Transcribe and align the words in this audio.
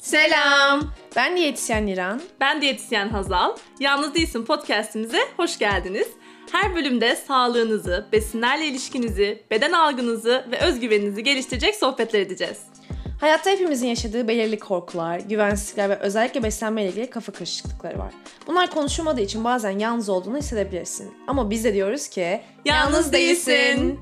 Selam. 0.00 0.92
Ben 1.16 1.36
diyetisyen 1.36 1.86
İran. 1.86 2.20
Ben 2.40 2.62
diyetisyen 2.62 3.08
Hazal. 3.08 3.56
Yalnız 3.80 4.14
Değilsin 4.14 4.44
podcastimize 4.44 5.18
hoş 5.36 5.58
geldiniz. 5.58 6.08
Her 6.52 6.74
bölümde 6.74 7.16
sağlığınızı, 7.16 8.06
besinlerle 8.12 8.66
ilişkinizi, 8.66 9.42
beden 9.50 9.72
algınızı 9.72 10.44
ve 10.50 10.58
özgüveninizi 10.58 11.22
geliştirecek 11.22 11.74
sohbetler 11.74 12.20
edeceğiz. 12.20 12.58
Hayatta 13.20 13.50
hepimizin 13.50 13.88
yaşadığı 13.88 14.28
belirli 14.28 14.58
korkular, 14.58 15.18
güvensizlikler 15.20 15.90
ve 15.90 15.96
özellikle 15.96 16.42
beslenme 16.42 16.82
ile 16.82 16.90
ilgili 16.90 17.10
kafa 17.10 17.32
karışıklıkları 17.32 17.98
var. 17.98 18.12
Bunlar 18.46 18.70
konuşulmadığı 18.70 19.20
için 19.20 19.44
bazen 19.44 19.78
yalnız 19.78 20.08
olduğunu 20.08 20.38
hissedebilirsin. 20.38 21.14
Ama 21.26 21.50
biz 21.50 21.64
de 21.64 21.74
diyoruz 21.74 22.08
ki 22.08 22.40
Yalnız 22.64 23.12
değilsin. 23.12 24.00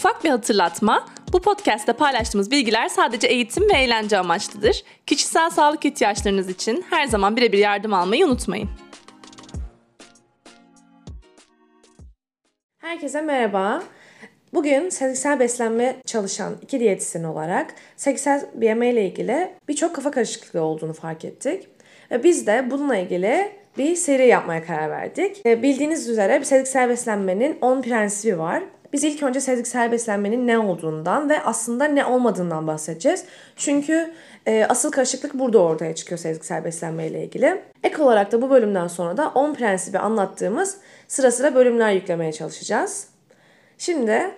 Ufak 0.00 0.24
bir 0.24 0.30
hatırlatma. 0.30 1.06
Bu 1.32 1.40
podcast'te 1.40 1.92
paylaştığımız 1.92 2.50
bilgiler 2.50 2.88
sadece 2.88 3.26
eğitim 3.26 3.70
ve 3.70 3.72
eğlence 3.72 4.18
amaçlıdır. 4.18 4.84
Kişisel 5.06 5.50
sağlık 5.50 5.84
ihtiyaçlarınız 5.84 6.48
için 6.48 6.84
her 6.90 7.06
zaman 7.06 7.36
birebir 7.36 7.58
yardım 7.58 7.94
almayı 7.94 8.26
unutmayın. 8.26 8.68
Herkese 12.78 13.22
merhaba. 13.22 13.82
Bugün 14.54 14.88
sezgisel 14.88 15.40
beslenme 15.40 15.96
çalışan 16.06 16.56
iki 16.62 16.80
diyetisyen 16.80 17.24
olarak 17.24 17.74
sezgisel 17.96 18.46
BMI 18.54 18.90
ile 18.90 19.06
ilgili 19.06 19.50
birçok 19.68 19.94
kafa 19.94 20.10
karışıklığı 20.10 20.62
olduğunu 20.62 20.92
fark 20.92 21.24
ettik. 21.24 21.68
Ve 22.10 22.24
biz 22.24 22.46
de 22.46 22.70
bununla 22.70 22.96
ilgili 22.96 23.52
bir 23.78 23.96
seri 23.96 24.26
yapmaya 24.26 24.64
karar 24.64 24.90
verdik. 24.90 25.44
Bildiğiniz 25.44 26.08
üzere 26.08 26.40
bir 26.40 26.44
sezgisel 26.44 26.88
beslenmenin 26.88 27.58
10 27.60 27.82
prensibi 27.82 28.38
var. 28.38 28.62
Biz 28.92 29.04
ilk 29.04 29.22
önce 29.22 29.40
sezgisel 29.40 29.92
beslenmenin 29.92 30.46
ne 30.46 30.58
olduğundan 30.58 31.30
ve 31.30 31.42
aslında 31.42 31.84
ne 31.84 32.04
olmadığından 32.04 32.66
bahsedeceğiz. 32.66 33.24
Çünkü 33.56 34.14
e, 34.46 34.64
asıl 34.64 34.90
karışıklık 34.90 35.34
burada 35.34 35.58
ortaya 35.58 35.94
çıkıyor 35.94 36.18
sezgisel 36.18 36.64
beslenme 36.64 37.06
ilgili. 37.06 37.62
Ek 37.84 38.02
olarak 38.02 38.32
da 38.32 38.42
bu 38.42 38.50
bölümden 38.50 38.88
sonra 38.88 39.16
da 39.16 39.28
10 39.28 39.54
prensibi 39.54 39.98
anlattığımız 39.98 40.76
sıra 41.08 41.30
sıra 41.30 41.54
bölümler 41.54 41.92
yüklemeye 41.92 42.32
çalışacağız. 42.32 43.08
Şimdi 43.78 44.30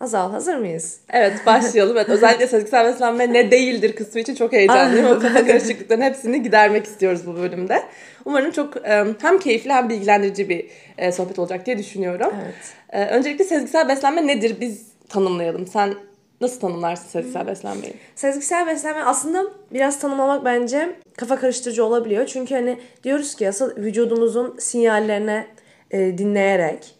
Azal 0.00 0.30
hazır 0.30 0.56
mıyız? 0.56 1.00
Evet 1.12 1.46
başlayalım. 1.46 1.96
Evet, 1.96 2.08
özellikle 2.08 2.46
sezgisel 2.46 2.86
beslenme 2.86 3.32
ne 3.32 3.50
değildir 3.50 3.96
kısmı 3.96 4.20
için 4.20 4.34
çok 4.34 4.52
heyecanlıyım. 4.52 5.06
o 5.06 5.18
kafa 5.18 5.46
karışıklıkların 5.46 6.00
hepsini 6.00 6.42
gidermek 6.42 6.86
istiyoruz 6.86 7.26
bu 7.26 7.36
bölümde. 7.36 7.82
Umarım 8.24 8.50
çok 8.50 8.74
hem 9.18 9.38
keyifli 9.38 9.72
hem 9.72 9.88
bilgilendirici 9.88 10.48
bir 10.48 10.66
e, 10.98 11.12
sohbet 11.12 11.38
olacak 11.38 11.66
diye 11.66 11.78
düşünüyorum. 11.78 12.32
Evet. 12.44 12.54
E, 12.90 13.06
öncelikle 13.14 13.44
sezgisel 13.44 13.88
beslenme 13.88 14.26
nedir 14.26 14.56
biz 14.60 14.86
tanımlayalım. 15.08 15.66
Sen 15.66 15.94
nasıl 16.40 16.60
tanımlarsın 16.60 17.08
sezgisel 17.08 17.46
beslenmeyi? 17.46 17.94
Sezgisel 18.14 18.66
beslenme 18.66 19.02
aslında 19.02 19.44
biraz 19.72 19.98
tanımlamak 19.98 20.44
bence 20.44 20.96
kafa 21.16 21.36
karıştırıcı 21.36 21.84
olabiliyor. 21.84 22.26
Çünkü 22.26 22.54
hani 22.54 22.78
diyoruz 23.04 23.34
ki 23.34 23.48
asıl 23.48 23.76
vücudumuzun 23.76 24.56
sinyallerine 24.58 25.46
e, 25.90 26.18
dinleyerek 26.18 26.97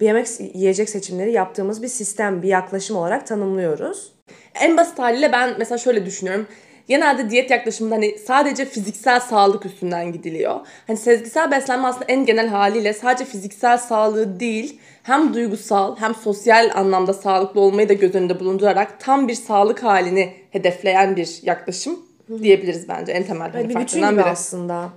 yemek 0.00 0.26
yiyecek 0.54 0.90
seçimleri 0.90 1.32
yaptığımız 1.32 1.82
bir 1.82 1.88
sistem, 1.88 2.42
bir 2.42 2.48
yaklaşım 2.48 2.96
olarak 2.96 3.26
tanımlıyoruz. 3.26 4.12
En 4.54 4.76
basit 4.76 4.98
haliyle 4.98 5.32
ben 5.32 5.54
mesela 5.58 5.78
şöyle 5.78 6.06
düşünüyorum. 6.06 6.46
Genelde 6.88 7.30
diyet 7.30 7.50
yaklaşımında 7.50 7.94
hani 7.94 8.18
sadece 8.18 8.64
fiziksel 8.64 9.20
sağlık 9.20 9.66
üstünden 9.66 10.12
gidiliyor. 10.12 10.60
Hani 10.86 10.96
sezgisel 10.96 11.50
beslenme 11.50 11.86
aslında 11.86 12.04
en 12.08 12.26
genel 12.26 12.48
haliyle 12.48 12.92
sadece 12.92 13.24
fiziksel 13.24 13.78
sağlığı 13.78 14.40
değil 14.40 14.80
hem 15.02 15.34
duygusal 15.34 15.96
hem 15.96 16.14
sosyal 16.14 16.70
anlamda 16.74 17.12
sağlıklı 17.12 17.60
olmayı 17.60 17.88
da 17.88 17.92
göz 17.92 18.14
önünde 18.14 18.40
bulundurarak 18.40 19.00
tam 19.00 19.28
bir 19.28 19.34
sağlık 19.34 19.82
halini 19.82 20.32
hedefleyen 20.50 21.16
bir 21.16 21.40
yaklaşım 21.42 21.98
diyebiliriz 22.38 22.88
bence 22.88 23.12
en 23.12 23.24
temel 23.26 23.52
hani 23.52 23.68
bir 23.68 23.74
gibi 23.74 24.18
biri. 24.18 24.24
aslında. 24.24 24.90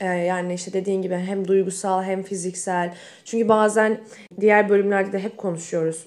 Ee, 0.00 0.06
yani 0.06 0.54
işte 0.54 0.72
dediğin 0.72 1.02
gibi 1.02 1.14
hem 1.14 1.48
duygusal 1.48 2.02
hem 2.02 2.22
fiziksel. 2.22 2.94
Çünkü 3.24 3.48
bazen 3.48 4.00
diğer 4.40 4.68
bölümlerde 4.68 5.12
de 5.12 5.18
hep 5.18 5.36
konuşuyoruz. 5.36 6.04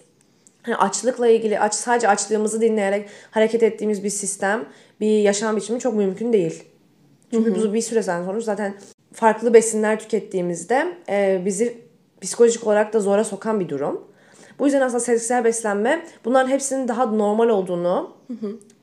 Hani 0.64 0.76
açlıkla 0.76 1.28
ilgili 1.28 1.60
aç 1.60 1.74
sadece 1.74 2.08
açlığımızı 2.08 2.62
dinleyerek 2.62 3.10
hareket 3.32 3.64
ettiğimiz 3.64 4.04
bir 4.04 4.10
sistem, 4.10 4.66
bir 5.00 5.20
yaşam 5.20 5.56
biçimi 5.56 5.80
çok 5.80 5.96
mümkün 5.96 6.34
değil. 6.34 6.64
Çünkü 7.32 7.56
bu 7.56 7.74
bir 7.74 7.82
süre 7.82 8.04
sonra 8.04 8.40
zaten 8.40 8.74
farklı 9.14 9.54
besinler 9.54 10.00
tükettiğimizde 10.00 10.98
e, 11.10 11.42
bizi 11.46 11.78
psikolojik 12.22 12.68
olarak 12.68 12.94
da 12.94 13.00
zora 13.00 13.24
sokan 13.24 13.60
bir 13.60 13.70
durum. 13.70 14.08
Bu 14.60 14.66
yüzden 14.66 14.82
aslında 14.82 15.00
sezgisel 15.00 15.44
beslenme 15.44 16.06
bunların 16.26 16.50
hepsinin 16.50 16.88
daha 16.88 17.06
normal 17.06 17.50
olduğunu 17.50 18.14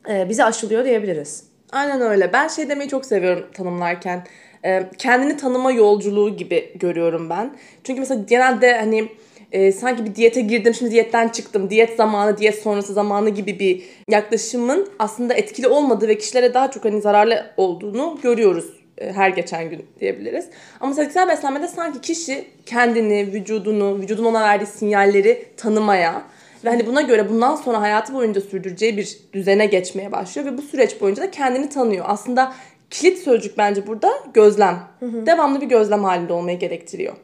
e, 0.09 0.29
bize 0.29 0.45
aşılıyor 0.45 0.85
diyebiliriz. 0.85 1.48
Aynen 1.73 2.01
öyle. 2.01 2.33
Ben 2.33 2.49
şey 2.49 2.69
demeyi 2.69 2.91
çok 2.91 3.07
seviyorum 3.07 3.47
tanımlarken. 3.55 4.27
Ee, 4.65 4.91
kendini 4.99 5.37
tanıma 5.37 5.73
yolculuğu 5.73 6.37
gibi 6.37 6.73
görüyorum 6.75 7.31
ben. 7.31 7.57
Çünkü 7.85 8.01
mesela 8.01 8.25
genelde 8.29 8.77
hani 8.79 9.09
e, 9.53 9.73
sanki 9.73 10.05
bir 10.05 10.15
diyete 10.15 10.41
girdim 10.41 10.75
şimdi 10.75 10.91
diyetten 10.91 11.29
çıktım. 11.29 11.71
Diyet 11.71 11.97
zamanı, 11.97 12.39
diyet 12.39 12.63
sonrası 12.63 12.93
zamanı 12.93 13.31
gibi 13.31 13.59
bir 13.59 13.83
yaklaşımın 14.11 14.89
aslında 14.99 15.35
etkili 15.35 15.69
olmadığı 15.69 16.09
ve 16.09 16.19
kişilere 16.19 16.55
daha 16.55 16.71
çok 16.71 16.85
hani 16.85 17.01
zararlı 17.01 17.47
olduğunu 17.57 18.19
görüyoruz 18.23 18.79
e, 18.99 19.13
her 19.13 19.29
geçen 19.31 19.71
gün 19.71 19.87
diyebiliriz. 20.01 20.47
Ama 20.81 20.95
sezgisel 20.95 21.29
beslenmede 21.29 21.69
sanki 21.69 22.01
kişi 22.01 22.45
kendini, 22.67 23.33
vücudunu, 23.33 23.99
vücudun 23.99 24.25
ona 24.25 24.41
verdiği 24.41 24.67
sinyalleri 24.67 25.45
tanımaya 25.57 26.23
ve 26.65 26.69
hani 26.69 26.87
buna 26.87 27.03
göre 27.03 27.29
bundan 27.29 27.57
sonra 27.57 27.81
hayatı 27.81 28.15
boyunca 28.15 28.41
sürdüreceği 28.41 28.97
bir 28.97 29.19
düzene 29.33 29.67
geçmeye 29.67 30.13
başlıyor 30.13 30.53
ve 30.53 30.59
bu 30.59 30.63
süreç 30.63 31.01
boyunca 31.01 31.23
da 31.23 31.31
kendini 31.31 31.69
tanıyor. 31.69 32.05
Aslında 32.09 32.53
kilit 32.91 33.19
sözcük 33.19 33.59
bence 33.59 33.87
burada 33.87 34.13
gözlem. 34.35 34.79
Devamlı 35.03 35.61
bir 35.61 35.67
gözlem 35.67 36.05
halinde 36.05 36.33
olmayı 36.33 36.59
gerektiriyor. 36.59 37.15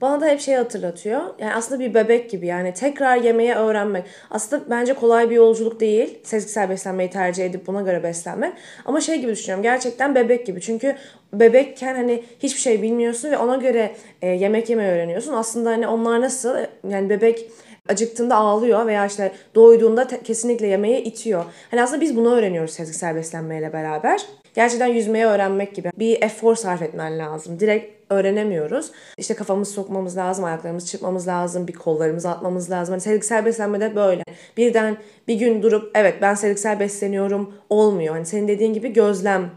Bana 0.00 0.20
da 0.20 0.26
hep 0.26 0.40
şey 0.40 0.54
hatırlatıyor. 0.54 1.20
Yani 1.38 1.54
aslında 1.54 1.80
bir 1.80 1.94
bebek 1.94 2.30
gibi 2.30 2.46
yani 2.46 2.74
tekrar 2.74 3.16
yemeği 3.16 3.54
öğrenmek. 3.54 4.04
Aslında 4.30 4.70
bence 4.70 4.94
kolay 4.94 5.30
bir 5.30 5.34
yolculuk 5.34 5.80
değil. 5.80 6.18
Sezgisel 6.22 6.70
beslenmeyi 6.70 7.10
tercih 7.10 7.46
edip 7.46 7.66
buna 7.66 7.82
göre 7.82 8.02
beslenmek. 8.02 8.52
Ama 8.84 9.00
şey 9.00 9.20
gibi 9.20 9.32
düşünüyorum. 9.32 9.62
Gerçekten 9.62 10.14
bebek 10.14 10.46
gibi. 10.46 10.60
Çünkü 10.60 10.96
bebekken 11.32 11.94
hani 11.94 12.24
hiçbir 12.38 12.60
şey 12.60 12.82
bilmiyorsun 12.82 13.30
ve 13.30 13.38
ona 13.38 13.56
göre 13.56 13.92
e, 14.22 14.28
yemek 14.28 14.70
yemeyi 14.70 14.90
öğreniyorsun. 14.90 15.32
Aslında 15.32 15.70
hani 15.70 15.88
onlar 15.88 16.20
nasıl 16.20 16.56
yani 16.88 17.10
bebek 17.10 17.50
acıktığında 17.90 18.36
ağlıyor 18.36 18.86
veya 18.86 19.06
işte 19.06 19.32
doyduğunda 19.54 20.06
te- 20.06 20.22
kesinlikle 20.22 20.66
yemeği 20.66 21.02
itiyor. 21.02 21.44
Hani 21.70 21.82
aslında 21.82 22.00
biz 22.00 22.16
bunu 22.16 22.34
öğreniyoruz 22.34 22.70
sezgisel 22.70 23.14
beslenmeyle 23.14 23.72
beraber. 23.72 24.20
Gerçekten 24.54 24.86
yüzmeyi 24.86 25.24
öğrenmek 25.24 25.74
gibi. 25.74 25.90
Bir 25.98 26.22
efor 26.22 26.54
sarf 26.54 26.82
etmen 26.82 27.18
lazım. 27.18 27.60
Direkt 27.60 28.12
öğrenemiyoruz. 28.12 28.90
İşte 29.18 29.34
kafamızı 29.34 29.72
sokmamız 29.72 30.16
lazım, 30.16 30.44
ayaklarımızı 30.44 30.86
çırpmamız 30.86 31.28
lazım, 31.28 31.68
bir 31.68 31.72
kollarımızı 31.72 32.30
atmamız 32.30 32.70
lazım. 32.70 32.92
Hani 32.92 33.00
sezgisel 33.00 33.44
beslenmede 33.44 33.96
böyle. 33.96 34.22
Birden 34.56 34.96
bir 35.28 35.34
gün 35.34 35.62
durup 35.62 35.90
evet 35.94 36.14
ben 36.22 36.34
sezgisel 36.34 36.80
besleniyorum 36.80 37.54
olmuyor. 37.70 38.14
Hani 38.14 38.26
senin 38.26 38.48
dediğin 38.48 38.74
gibi 38.74 38.92
gözlem 38.92 39.50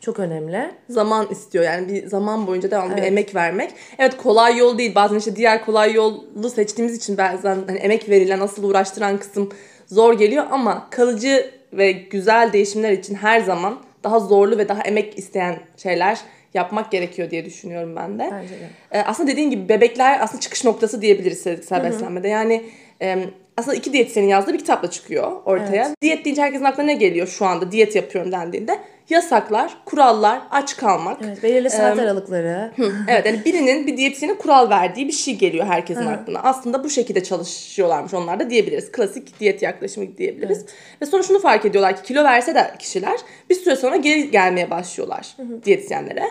çok 0.00 0.18
önemli. 0.18 0.70
Zaman 0.88 1.26
istiyor 1.30 1.64
yani 1.64 1.88
bir 1.88 2.06
zaman 2.06 2.46
boyunca 2.46 2.70
devamlı 2.70 2.96
bir 2.96 3.02
emek 3.02 3.34
vermek. 3.34 3.70
Evet 3.98 4.16
kolay 4.16 4.58
yol 4.58 4.78
değil. 4.78 4.94
Bazen 4.94 5.18
işte 5.18 5.36
diğer 5.36 5.64
kolay 5.64 5.94
yolu 5.94 6.50
seçtiğimiz 6.54 6.96
için 6.96 7.18
bazen 7.18 7.58
hani 7.66 7.78
emek 7.78 8.08
verilen, 8.08 8.40
asıl 8.40 8.64
uğraştıran 8.64 9.18
kısım 9.18 9.52
zor 9.86 10.18
geliyor 10.18 10.44
ama 10.50 10.90
kalıcı 10.90 11.50
ve 11.72 11.92
güzel 11.92 12.52
değişimler 12.52 12.92
için 12.92 13.14
her 13.14 13.40
zaman 13.40 13.78
daha 14.04 14.20
zorlu 14.20 14.58
ve 14.58 14.68
daha 14.68 14.82
emek 14.82 15.18
isteyen 15.18 15.56
şeyler 15.76 16.18
yapmak 16.54 16.90
gerekiyor 16.90 17.30
diye 17.30 17.44
düşünüyorum 17.44 17.96
ben 17.96 18.18
de. 18.18 18.28
Bence 18.32 18.54
de. 18.54 18.68
Ee, 18.92 19.00
aslında 19.00 19.32
dediğin 19.32 19.50
gibi 19.50 19.68
bebekler 19.68 20.18
aslında 20.20 20.40
çıkış 20.40 20.64
noktası 20.64 21.02
diyebiliriz 21.02 21.40
sezgisel 21.40 21.84
beslenmede. 21.84 22.28
Yani 22.28 22.64
e, 23.02 23.24
aslında 23.56 23.76
iki 23.76 23.92
diyetisyenin 23.92 24.28
yazdığı 24.28 24.52
bir 24.52 24.58
kitapla 24.58 24.90
çıkıyor 24.90 25.32
ortaya. 25.44 25.86
Evet. 25.86 26.02
Diyet 26.02 26.24
deyince 26.24 26.42
herkesin 26.42 26.64
aklına 26.64 26.86
ne 26.86 26.94
geliyor 26.94 27.26
şu 27.26 27.46
anda 27.46 27.72
diyet 27.72 27.96
yapıyorum 27.96 28.32
dendiğinde? 28.32 28.78
Yasaklar, 29.08 29.76
kurallar, 29.84 30.40
aç 30.50 30.76
kalmak. 30.76 31.20
Evet, 31.24 31.42
belirli 31.42 31.70
saat 31.70 31.98
aralıkları. 31.98 32.72
evet 33.08 33.26
yani 33.26 33.44
birinin 33.44 33.86
bir 33.86 33.96
diyetisyenin 33.96 34.34
kural 34.34 34.70
verdiği 34.70 35.08
bir 35.08 35.12
şey 35.12 35.36
geliyor 35.36 35.66
herkesin 35.66 36.06
aklına. 36.06 36.40
Aslında 36.42 36.84
bu 36.84 36.90
şekilde 36.90 37.22
çalışıyorlarmış 37.22 38.14
onlar 38.14 38.40
da 38.40 38.50
diyebiliriz. 38.50 38.92
Klasik 38.92 39.40
diyet 39.40 39.62
yaklaşımı 39.62 40.16
diyebiliriz. 40.18 40.64
Ve 41.02 41.06
sonra 41.06 41.22
şunu 41.22 41.38
fark 41.38 41.64
ediyorlar 41.64 41.96
ki 41.96 42.02
kilo 42.02 42.24
verse 42.24 42.54
de 42.54 42.74
kişiler 42.78 43.20
bir 43.50 43.54
süre 43.54 43.76
sonra 43.76 43.96
geri 43.96 44.30
gelmeye 44.30 44.70
başlıyorlar 44.70 45.36
diyetisyenlere. 45.64 46.24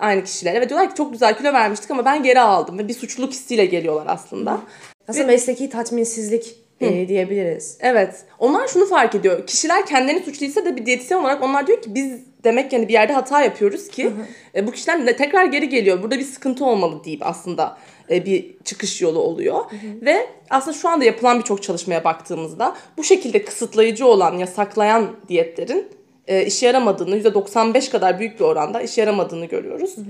Aynı 0.00 0.24
kişilere 0.24 0.60
ve 0.60 0.68
diyorlar 0.68 0.90
ki 0.90 0.96
çok 0.96 1.12
güzel 1.12 1.36
kilo 1.38 1.52
vermiştik 1.52 1.90
ama 1.90 2.04
ben 2.04 2.22
geri 2.22 2.40
aldım 2.40 2.78
ve 2.78 2.88
bir 2.88 2.94
suçluluk 2.94 3.32
hissiyle 3.32 3.66
geliyorlar 3.66 4.06
aslında. 4.08 4.60
Aslında 5.08 5.26
mesleki 5.26 5.70
tatminsizlik 5.70 6.63
e, 6.80 7.08
diyebiliriz. 7.08 7.78
Evet. 7.80 8.24
Onlar 8.38 8.68
şunu 8.68 8.86
fark 8.86 9.14
ediyor. 9.14 9.46
Kişiler 9.46 9.86
kendilerini 9.86 10.24
suçluysa 10.24 10.64
da 10.64 10.76
bir 10.76 10.86
diyetisyen 10.86 11.18
olarak 11.18 11.42
onlar 11.42 11.66
diyor 11.66 11.82
ki 11.82 11.94
biz 11.94 12.20
demek 12.44 12.72
yani 12.72 12.88
bir 12.88 12.92
yerde 12.92 13.12
hata 13.12 13.42
yapıyoruz 13.42 13.88
ki 13.88 14.10
e, 14.54 14.66
bu 14.66 14.72
kişiler 14.72 15.06
de 15.06 15.16
tekrar 15.16 15.44
geri 15.44 15.68
geliyor. 15.68 16.02
Burada 16.02 16.18
bir 16.18 16.24
sıkıntı 16.24 16.64
olmalı 16.64 17.04
deyip 17.04 17.26
aslında 17.26 17.78
e, 18.10 18.26
bir 18.26 18.54
çıkış 18.64 19.02
yolu 19.02 19.18
oluyor. 19.18 19.64
Ve 20.02 20.26
aslında 20.50 20.76
şu 20.76 20.88
anda 20.88 21.04
yapılan 21.04 21.38
birçok 21.38 21.62
çalışmaya 21.62 22.04
baktığımızda 22.04 22.76
bu 22.96 23.04
şekilde 23.04 23.44
kısıtlayıcı 23.44 24.06
olan, 24.06 24.38
yasaklayan 24.38 25.16
diyetlerin 25.28 25.88
e, 26.26 26.46
işe 26.46 26.66
yaramadığını, 26.66 27.18
%95 27.18 27.90
kadar 27.90 28.18
büyük 28.18 28.40
bir 28.40 28.44
oranda 28.44 28.82
işe 28.82 29.00
yaramadığını 29.00 29.46
görüyoruz. 29.46 29.96
Hı 29.96 30.00
hı. 30.00 30.04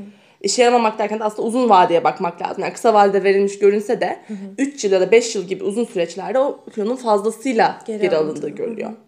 İşe 0.45 0.63
yaramamak 0.63 0.99
derken 0.99 1.21
de 1.21 1.25
aslında 1.25 1.49
uzun 1.49 1.69
vadeye 1.69 2.05
bakmak 2.05 2.43
lazım. 2.43 2.63
Yani 2.63 2.73
kısa 2.73 2.95
vadede 2.95 3.25
verilmiş 3.25 3.59
görünse 3.59 4.01
de 4.01 4.19
hı 4.29 4.35
hı. 4.35 4.37
3 4.59 4.85
yıl 4.85 4.93
ya 4.93 5.01
da 5.01 5.11
5 5.11 5.35
yıl 5.35 5.45
gibi 5.45 5.65
uzun 5.65 5.85
süreçlerde 5.85 6.39
o 6.39 6.65
kilonun 6.75 6.97
fazlasıyla 6.97 7.79
geri, 7.87 8.01
geri 8.01 8.17
alındığı 8.17 8.49
görülüyor. 8.49 8.89
Hı 8.89 8.93
hı. 8.93 8.99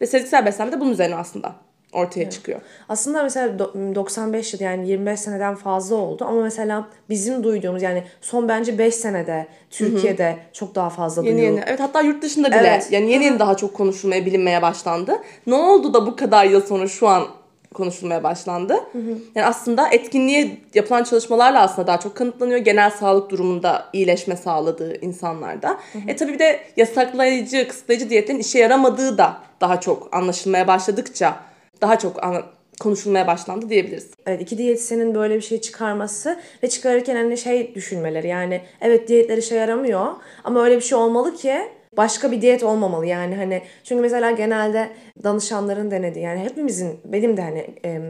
Ve 0.00 0.06
sezgisel 0.06 0.46
beslenme 0.46 0.72
de 0.72 0.80
bunun 0.80 0.90
üzerine 0.90 1.16
aslında 1.16 1.52
ortaya 1.92 2.22
evet. 2.22 2.32
çıkıyor. 2.32 2.60
Aslında 2.88 3.22
mesela 3.22 3.58
95 3.58 4.52
yıl 4.52 4.60
yani 4.60 4.88
25 4.88 5.20
seneden 5.20 5.54
fazla 5.54 5.96
oldu 5.96 6.24
ama 6.24 6.42
mesela 6.42 6.88
bizim 7.08 7.44
duyduğumuz 7.44 7.82
yani 7.82 8.04
son 8.20 8.48
bence 8.48 8.78
5 8.78 8.94
senede 8.94 9.46
Türkiye'de 9.70 10.30
Hı-hı. 10.30 10.52
çok 10.52 10.74
daha 10.74 10.90
fazla 10.90 11.22
yeni 11.22 11.34
duyuyor. 11.34 11.52
Yeni. 11.52 11.64
Evet 11.66 11.80
hatta 11.80 12.00
yurt 12.00 12.22
dışında 12.22 12.48
bile 12.48 12.56
evet. 12.56 12.88
yani 12.90 13.10
yeni 13.10 13.24
yeni 13.24 13.38
daha 13.38 13.56
çok 13.56 13.74
konuşulmaya 13.74 14.26
bilinmeye 14.26 14.62
başlandı. 14.62 15.18
Ne 15.46 15.54
oldu 15.54 15.94
da 15.94 16.06
bu 16.06 16.16
kadar 16.16 16.44
yıl 16.44 16.60
sonra 16.60 16.88
şu 16.88 17.08
an 17.08 17.24
konuşulmaya 17.72 18.22
başlandı. 18.22 18.74
Hı 18.92 18.98
hı. 18.98 19.18
Yani 19.34 19.46
aslında 19.46 19.88
etkinliğe 19.88 20.56
yapılan 20.74 21.04
çalışmalarla 21.04 21.60
aslında 21.60 21.86
daha 21.86 22.00
çok 22.00 22.14
kanıtlanıyor. 22.14 22.58
Genel 22.58 22.90
sağlık 22.90 23.30
durumunda 23.30 23.84
iyileşme 23.92 24.36
sağladığı 24.36 25.00
insanlarda. 25.00 25.68
Hı 25.68 25.98
hı. 25.98 26.02
E 26.08 26.16
tabii 26.16 26.32
bir 26.32 26.38
de 26.38 26.60
yasaklayıcı, 26.76 27.68
kısıtlayıcı 27.68 28.10
diyetlerin 28.10 28.38
işe 28.38 28.58
yaramadığı 28.58 29.18
da 29.18 29.36
daha 29.60 29.80
çok 29.80 30.08
anlaşılmaya 30.16 30.66
başladıkça 30.68 31.36
daha 31.80 31.98
çok 31.98 32.24
an- 32.24 32.42
konuşulmaya 32.80 33.26
başlandı 33.26 33.68
diyebiliriz. 33.68 34.10
Evet 34.26 34.42
iki 34.42 34.58
diyetisyenin 34.58 35.14
böyle 35.14 35.36
bir 35.36 35.40
şey 35.40 35.60
çıkarması 35.60 36.38
ve 36.62 36.68
çıkarırken 36.68 37.16
hani 37.16 37.38
şey 37.38 37.74
düşünmeleri 37.74 38.28
yani 38.28 38.60
evet 38.80 39.08
diyetler 39.08 39.38
işe 39.38 39.54
yaramıyor 39.54 40.06
ama 40.44 40.64
öyle 40.64 40.76
bir 40.76 40.80
şey 40.80 40.98
olmalı 40.98 41.34
ki 41.36 41.54
başka 41.96 42.32
bir 42.32 42.42
diyet 42.42 42.62
olmamalı 42.62 43.06
yani 43.06 43.36
hani 43.36 43.62
çünkü 43.84 44.02
mesela 44.02 44.30
genelde 44.30 44.88
danışanların 45.24 45.90
denediği 45.90 46.24
yani 46.24 46.40
hepimizin 46.40 47.00
benim 47.04 47.36
de 47.36 47.42
hani 47.42 47.66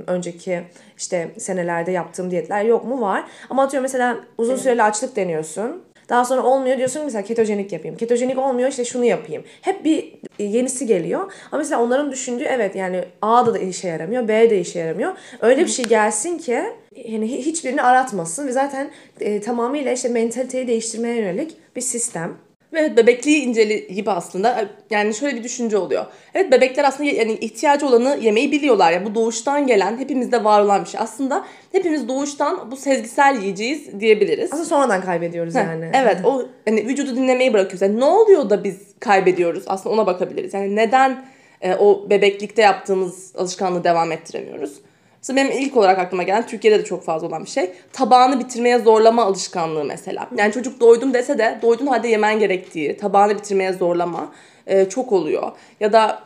önceki 0.07 0.63
işte 0.97 1.31
senelerde 1.39 1.91
yaptığım 1.91 2.31
diyetler 2.31 2.65
yok 2.65 2.85
mu 2.85 3.01
var 3.01 3.25
ama 3.51 3.63
atıyorum 3.63 3.83
mesela 3.83 4.17
uzun 4.39 4.57
süreli 4.57 4.83
açlık 4.83 5.17
deniyorsun 5.17 5.83
daha 6.09 6.25
sonra 6.25 6.43
olmuyor 6.43 6.79
diyorsun 6.79 7.05
mesela 7.05 7.25
ketojenik 7.25 7.73
yapayım. 7.73 7.97
Ketojenik 7.97 8.39
olmuyor 8.39 8.69
işte 8.69 8.85
şunu 8.85 9.05
yapayım. 9.05 9.45
Hep 9.61 9.85
bir 9.85 10.15
e, 10.39 10.45
yenisi 10.45 10.87
geliyor. 10.87 11.33
Ama 11.53 11.59
mesela 11.59 11.83
onların 11.83 12.13
düşündüğü 12.13 12.45
evet 12.45 12.77
yani 12.77 13.05
A'da 13.23 13.55
da 13.55 13.59
işe 13.59 13.89
yaramıyor, 13.89 14.29
B 14.29 14.51
de 14.51 14.61
işe 14.61 14.79
yaramıyor. 14.79 15.13
Öyle 15.41 15.61
bir 15.61 15.71
şey 15.71 15.85
gelsin 15.85 16.39
ki 16.39 16.63
yani 16.97 17.27
hiçbirini 17.47 17.83
aratmasın 17.83 18.47
ve 18.47 18.53
zaten 18.53 18.91
e, 19.21 19.41
tamamıyla 19.41 19.93
işte 19.93 20.09
mentaliteyi 20.09 20.67
değiştirmeye 20.67 21.17
yönelik 21.17 21.57
bir 21.77 21.81
sistem. 21.81 22.37
Ve 22.73 22.97
bebekliği 22.97 23.43
inceleyip 23.43 24.09
aslında 24.09 24.69
yani 24.91 25.15
şöyle 25.15 25.37
bir 25.37 25.45
düşünce 25.45 25.77
oluyor. 25.79 26.07
Evet 26.35 26.53
bebekler 26.53 26.85
aslında 26.85 27.11
yani 27.11 27.33
ihtiyacı 27.33 27.87
olanı 27.87 28.19
yemeyi 28.21 28.53
biliyorlar. 28.53 28.93
Yani 28.93 29.07
bu 29.07 29.15
doğuştan 29.15 29.67
gelen 29.67 29.99
hepimizde 29.99 30.45
var 30.45 30.61
olan 30.61 30.85
bir 30.85 30.89
şey. 30.89 31.01
Aslında 31.01 31.45
hepimiz 31.73 32.09
doğuştan 32.09 32.71
bu 32.71 32.77
sezgisel 32.77 33.39
yiyeceğiz 33.43 34.01
diyebiliriz. 34.01 34.53
Aslında 34.53 34.65
sonradan 34.65 35.01
kaybediyoruz 35.01 35.55
yani. 35.55 35.91
Evet 35.95 36.17
o 36.25 36.43
hani 36.65 36.87
vücudu 36.89 37.17
dinlemeyi 37.17 37.53
bırakıyoruz. 37.53 37.83
Yani 37.83 38.01
ne 38.01 38.05
oluyor 38.05 38.51
da 38.51 38.65
biz 38.65 38.77
kaybediyoruz? 39.01 39.65
Aslında 39.67 39.95
ona 39.95 40.07
bakabiliriz. 40.07 40.55
Yani 40.55 40.77
neden 40.77 41.25
e, 41.61 41.75
o 41.75 42.11
bebeklikte 42.11 42.63
yaptığımız 42.63 43.37
alışkanlığı 43.37 43.85
devam 43.85 44.13
ettiremiyoruz? 44.13 44.81
Mesela 45.23 45.37
benim 45.37 45.63
ilk 45.63 45.77
olarak 45.77 45.99
aklıma 45.99 46.23
gelen 46.23 46.47
Türkiye'de 46.47 46.79
de 46.79 46.85
çok 46.85 47.05
fazla 47.05 47.27
olan 47.27 47.45
bir 47.45 47.51
şey. 47.51 47.73
Tabağını 47.93 48.41
bitirmeye 48.41 48.79
zorlama 48.79 49.25
alışkanlığı 49.25 49.85
mesela. 49.85 50.29
Yani 50.37 50.53
çocuk 50.53 50.81
doydum 50.81 51.15
dese 51.15 51.39
de 51.39 51.59
doydun 51.63 51.87
halde 51.87 52.09
yemen 52.09 52.39
gerektiği, 52.39 52.97
tabağını 52.97 53.39
bitirmeye 53.39 53.73
zorlama 53.73 54.33
e, 54.67 54.89
çok 54.89 55.13
oluyor. 55.13 55.53
Ya 55.81 55.93
da 55.93 56.23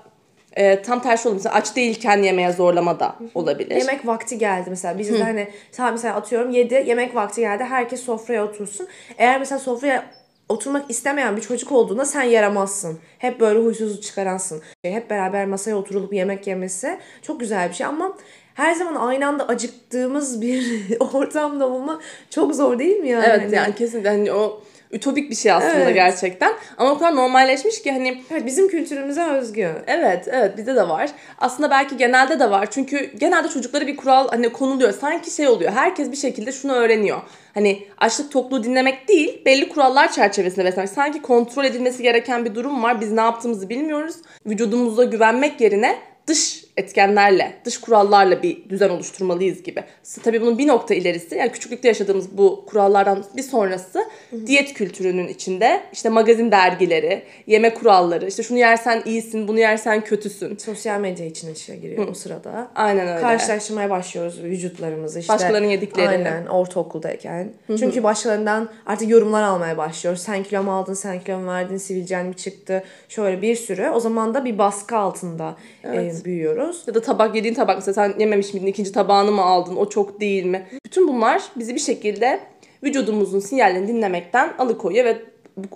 e, 0.52 0.82
tam 0.82 1.02
tersi 1.02 1.28
oluyor. 1.28 1.36
Mesela 1.36 1.54
aç 1.54 1.76
değilken 1.76 2.22
yemeye 2.22 2.52
zorlama 2.52 3.00
da 3.00 3.16
olabilir. 3.34 3.76
Yemek 3.76 4.06
vakti 4.06 4.38
geldi 4.38 4.70
mesela. 4.70 4.98
Biz 4.98 5.12
de 5.12 5.22
hani 5.22 5.48
mesela 5.92 6.14
atıyorum 6.14 6.50
yedi 6.50 6.84
yemek 6.86 7.14
vakti 7.14 7.40
geldi. 7.40 7.64
Herkes 7.64 8.00
sofraya 8.00 8.44
otursun. 8.44 8.88
Eğer 9.18 9.38
mesela 9.38 9.58
sofraya 9.58 10.04
oturmak 10.48 10.90
istemeyen 10.90 11.36
bir 11.36 11.42
çocuk 11.42 11.72
olduğunda 11.72 12.04
sen 12.04 12.22
yaramazsın. 12.22 12.98
Hep 13.18 13.40
böyle 13.40 13.58
huysuzluk 13.58 14.02
çıkaransın. 14.02 14.62
Hep 14.82 15.10
beraber 15.10 15.46
masaya 15.46 15.74
oturulup 15.74 16.12
yemek 16.12 16.46
yemesi 16.46 16.98
çok 17.22 17.40
güzel 17.40 17.68
bir 17.68 17.74
şey 17.74 17.86
ama 17.86 18.16
her 18.56 18.74
zaman 18.74 18.94
aynı 18.94 19.26
anda 19.26 19.48
acıktığımız 19.48 20.40
bir 20.40 20.86
ortamda 21.14 21.68
olma 21.68 22.00
çok 22.30 22.54
zor 22.54 22.78
değil 22.78 22.96
mi 22.96 23.08
yani? 23.08 23.24
Evet 23.28 23.52
yani 23.52 23.74
kesinlikle 23.74 24.08
hani 24.08 24.32
o 24.32 24.62
ütopik 24.90 25.30
bir 25.30 25.34
şey 25.34 25.52
aslında 25.52 25.74
evet. 25.74 25.94
gerçekten. 25.94 26.52
Ama 26.78 26.90
o 26.90 26.98
kadar 26.98 27.16
normalleşmiş 27.16 27.82
ki 27.82 27.92
hani... 27.92 28.22
Evet 28.30 28.46
bizim 28.46 28.68
kültürümüze 28.68 29.24
özgü. 29.24 29.70
Evet 29.86 30.28
evet 30.30 30.56
bizde 30.56 30.76
de 30.76 30.88
var. 30.88 31.10
Aslında 31.38 31.70
belki 31.70 31.96
genelde 31.96 32.40
de 32.40 32.50
var. 32.50 32.68
Çünkü 32.70 33.10
genelde 33.18 33.48
çocuklara 33.48 33.86
bir 33.86 33.96
kural 33.96 34.28
hani 34.28 34.52
konuluyor. 34.52 34.92
Sanki 34.92 35.30
şey 35.30 35.48
oluyor. 35.48 35.72
Herkes 35.72 36.10
bir 36.10 36.16
şekilde 36.16 36.52
şunu 36.52 36.72
öğreniyor. 36.72 37.22
Hani 37.54 37.86
açlık 37.98 38.32
tokluğu 38.32 38.64
dinlemek 38.64 39.08
değil 39.08 39.42
belli 39.46 39.68
kurallar 39.68 40.12
çerçevesinde 40.12 40.64
beslemek. 40.64 40.90
Sanki 40.90 41.22
kontrol 41.22 41.64
edilmesi 41.64 42.02
gereken 42.02 42.44
bir 42.44 42.54
durum 42.54 42.82
var. 42.82 43.00
Biz 43.00 43.12
ne 43.12 43.20
yaptığımızı 43.20 43.68
bilmiyoruz. 43.68 44.16
Vücudumuza 44.46 45.04
güvenmek 45.04 45.60
yerine 45.60 45.98
dış 46.26 46.65
etkenlerle, 46.76 47.52
dış 47.64 47.78
kurallarla 47.80 48.42
bir 48.42 48.68
düzen 48.68 48.88
oluşturmalıyız 48.88 49.62
gibi. 49.62 49.84
Tabii 50.22 50.40
bunun 50.40 50.58
bir 50.58 50.66
nokta 50.66 50.94
ilerisi 50.94 51.34
yani 51.34 51.52
küçüklükte 51.52 51.88
yaşadığımız 51.88 52.38
bu 52.38 52.64
kurallardan 52.66 53.24
bir 53.36 53.42
sonrası 53.42 53.98
Hı-hı. 54.30 54.46
diyet 54.46 54.74
kültürünün 54.74 55.28
içinde 55.28 55.82
işte 55.92 56.08
magazin 56.08 56.50
dergileri, 56.50 57.22
yeme 57.46 57.74
kuralları, 57.74 58.26
işte 58.26 58.42
şunu 58.42 58.58
yersen 58.58 59.02
iyisin, 59.04 59.48
bunu 59.48 59.58
yersen 59.58 60.04
kötüsün. 60.04 60.56
Sosyal 60.56 61.00
medya 61.00 61.26
için 61.26 61.52
içine 61.52 61.76
giriyor 61.76 62.06
Hı. 62.06 62.10
o 62.10 62.14
sırada. 62.14 62.68
Aynen 62.74 63.08
öyle. 63.08 63.20
Karşılaştırmaya 63.20 63.90
başlıyoruz 63.90 64.42
vücutlarımızı 64.42 65.20
işte. 65.20 65.32
Başkalarının 65.32 65.68
yediklerini. 65.68 66.28
Aynen 66.28 66.46
ortaokuldayken. 66.46 67.52
Hı-hı. 67.66 67.78
Çünkü 67.78 68.02
başkalarından 68.02 68.68
artık 68.86 69.10
yorumlar 69.10 69.42
almaya 69.42 69.76
başlıyoruz. 69.76 70.22
Sen 70.22 70.42
kilo 70.42 70.62
mu 70.62 70.72
aldın, 70.72 70.94
sen 70.94 71.20
kilo 71.20 71.38
mu 71.38 71.46
verdin, 71.46 71.76
sivilcen 71.76 72.26
mi 72.26 72.36
çıktı? 72.36 72.82
Şöyle 73.08 73.42
bir 73.42 73.56
sürü. 73.56 73.88
O 73.88 74.00
zaman 74.00 74.34
da 74.34 74.44
bir 74.44 74.58
baskı 74.58 74.96
altında 74.96 75.56
evet. 75.84 76.20
e, 76.20 76.24
büyüyoruz 76.24 76.65
yiyoruz. 76.66 76.84
Ya 76.86 76.94
da 76.94 77.00
tabak 77.00 77.34
yediğin 77.34 77.54
tabak 77.54 77.76
mesela 77.76 77.94
sen 77.94 78.18
yememiş 78.18 78.54
miydin 78.54 78.66
ikinci 78.66 78.92
tabağını 78.92 79.32
mı 79.32 79.42
aldın 79.42 79.76
o 79.76 79.88
çok 79.88 80.20
değil 80.20 80.44
mi? 80.44 80.66
Bütün 80.86 81.08
bunlar 81.08 81.42
bizi 81.56 81.74
bir 81.74 81.80
şekilde 81.80 82.40
vücudumuzun 82.82 83.40
sinyallerini 83.40 83.88
dinlemekten 83.88 84.54
alıkoyuyor 84.58 85.04
ve 85.04 85.22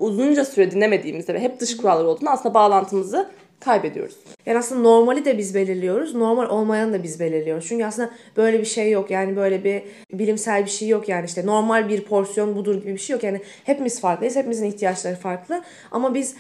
uzunca 0.01 0.45
süre 0.45 0.71
dinlemediğimizde 0.71 1.35
ve 1.35 1.41
hep 1.41 1.61
dış 1.61 1.77
kurallar 1.77 2.05
olduğunda 2.05 2.31
aslında 2.31 2.55
bağlantımızı 2.55 3.31
kaybediyoruz. 3.61 4.17
Yani 4.47 4.59
aslında 4.59 4.83
normali 4.83 5.25
de 5.25 5.39
biz 5.39 5.55
belirliyoruz. 5.55 6.15
Normal 6.15 6.51
olmayanı 6.51 6.93
da 6.93 7.03
biz 7.03 7.21
belirliyoruz. 7.21 7.67
Çünkü 7.69 7.85
aslında 7.85 8.11
böyle 8.37 8.61
bir 8.61 8.65
şey 8.65 8.91
yok. 8.91 9.11
Yani 9.11 9.37
böyle 9.37 9.65
bir 9.65 9.83
bilimsel 10.13 10.65
bir 10.65 10.71
şey 10.71 10.89
yok. 10.89 11.09
Yani 11.09 11.27
işte 11.27 11.47
normal 11.47 11.89
bir 11.89 12.05
porsiyon 12.05 12.57
budur 12.57 12.75
gibi 12.75 12.93
bir 12.93 12.99
şey 12.99 13.15
yok. 13.15 13.25
Yani 13.25 13.41
hepimiz 13.65 14.01
farklıyız. 14.01 14.37
Hepimizin 14.37 14.67
ihtiyaçları 14.67 15.17
farklı. 15.17 15.63
Ama 15.91 16.15
biz 16.15 16.37